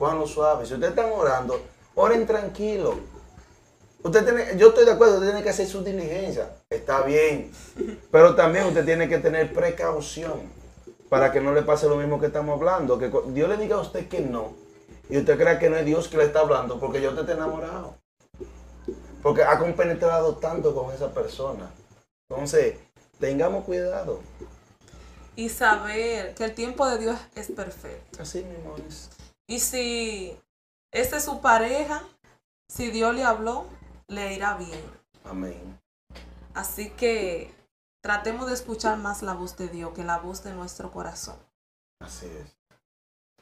Cuando 0.00 0.26
suave. 0.26 0.64
Si 0.64 0.72
ustedes 0.72 0.92
están 0.96 1.12
orando, 1.12 1.60
oren 1.94 2.26
tranquilo. 2.26 2.94
Usted 4.02 4.24
tiene, 4.24 4.56
yo 4.56 4.68
estoy 4.68 4.86
de 4.86 4.92
acuerdo, 4.92 5.16
usted 5.16 5.26
tiene 5.26 5.42
que 5.42 5.50
hacer 5.50 5.66
su 5.66 5.84
diligencia. 5.84 6.56
Está 6.70 7.02
bien. 7.02 7.52
Pero 8.10 8.34
también 8.34 8.64
usted 8.64 8.86
tiene 8.86 9.10
que 9.10 9.18
tener 9.18 9.52
precaución 9.52 10.40
para 11.10 11.30
que 11.30 11.42
no 11.42 11.52
le 11.52 11.60
pase 11.60 11.86
lo 11.86 11.96
mismo 11.96 12.18
que 12.18 12.28
estamos 12.28 12.58
hablando. 12.58 12.98
Que 12.98 13.12
Dios 13.26 13.46
le 13.46 13.58
diga 13.58 13.76
a 13.76 13.80
usted 13.80 14.08
que 14.08 14.20
no. 14.20 14.54
Y 15.10 15.18
usted 15.18 15.36
crea 15.36 15.58
que 15.58 15.68
no 15.68 15.76
es 15.76 15.84
Dios 15.84 16.08
que 16.08 16.16
le 16.16 16.24
está 16.24 16.40
hablando 16.40 16.80
porque 16.80 17.02
ya 17.02 17.10
usted 17.10 17.20
está 17.20 17.34
enamorado. 17.34 17.96
Porque 19.22 19.42
ha 19.42 19.58
compenetrado 19.58 20.36
tanto 20.36 20.74
con 20.74 20.94
esa 20.94 21.12
persona. 21.12 21.70
Entonces, 22.30 22.76
tengamos 23.18 23.66
cuidado. 23.66 24.20
Y 25.36 25.50
saber 25.50 26.34
que 26.34 26.44
el 26.44 26.54
tiempo 26.54 26.88
de 26.88 26.96
Dios 26.96 27.18
es 27.34 27.48
perfecto. 27.48 28.22
Así 28.22 28.42
mismo 28.44 28.76
es. 28.88 29.10
Y 29.50 29.58
si 29.58 30.40
esta 30.92 31.16
es 31.16 31.24
su 31.24 31.40
pareja, 31.40 32.04
si 32.68 32.92
Dios 32.92 33.12
le 33.16 33.24
habló, 33.24 33.66
le 34.06 34.32
irá 34.32 34.56
bien. 34.56 34.80
Amén. 35.24 35.80
Así 36.54 36.90
que 36.90 37.52
tratemos 38.00 38.46
de 38.46 38.54
escuchar 38.54 38.98
más 38.98 39.22
la 39.22 39.34
voz 39.34 39.56
de 39.56 39.66
Dios 39.66 39.92
que 39.92 40.04
la 40.04 40.18
voz 40.18 40.44
de 40.44 40.52
nuestro 40.52 40.92
corazón. 40.92 41.34
Así 41.98 42.26
es. 42.26 42.56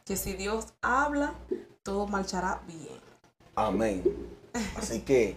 Que 0.06 0.16
si 0.16 0.32
Dios 0.32 0.68
habla, 0.80 1.34
todo 1.82 2.06
marchará 2.06 2.62
bien. 2.66 3.02
Amén. 3.54 4.02
Así 4.78 5.02
que 5.02 5.36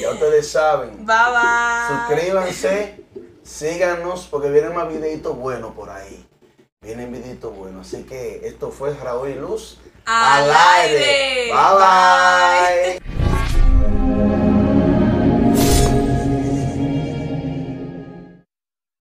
ya 0.00 0.12
ustedes 0.12 0.48
saben. 0.48 0.90
Bye 1.04 1.16
bye. 1.32 1.88
Suscríbanse, 1.88 3.04
síganos 3.42 4.28
porque 4.28 4.48
vienen 4.48 4.76
más 4.76 4.88
videitos 4.88 5.36
buenos 5.36 5.74
por 5.74 5.90
ahí. 5.90 6.24
Vienen 6.82 7.10
videitos 7.10 7.52
buenos. 7.56 7.88
Así 7.88 8.04
que 8.04 8.46
esto 8.46 8.70
fue 8.70 8.94
Raúl 8.94 9.30
y 9.30 9.34
Luz 9.34 9.80
Al 10.06 10.50
aire. 10.50 11.50
Bye 11.50 12.98
bye. 13.00 13.23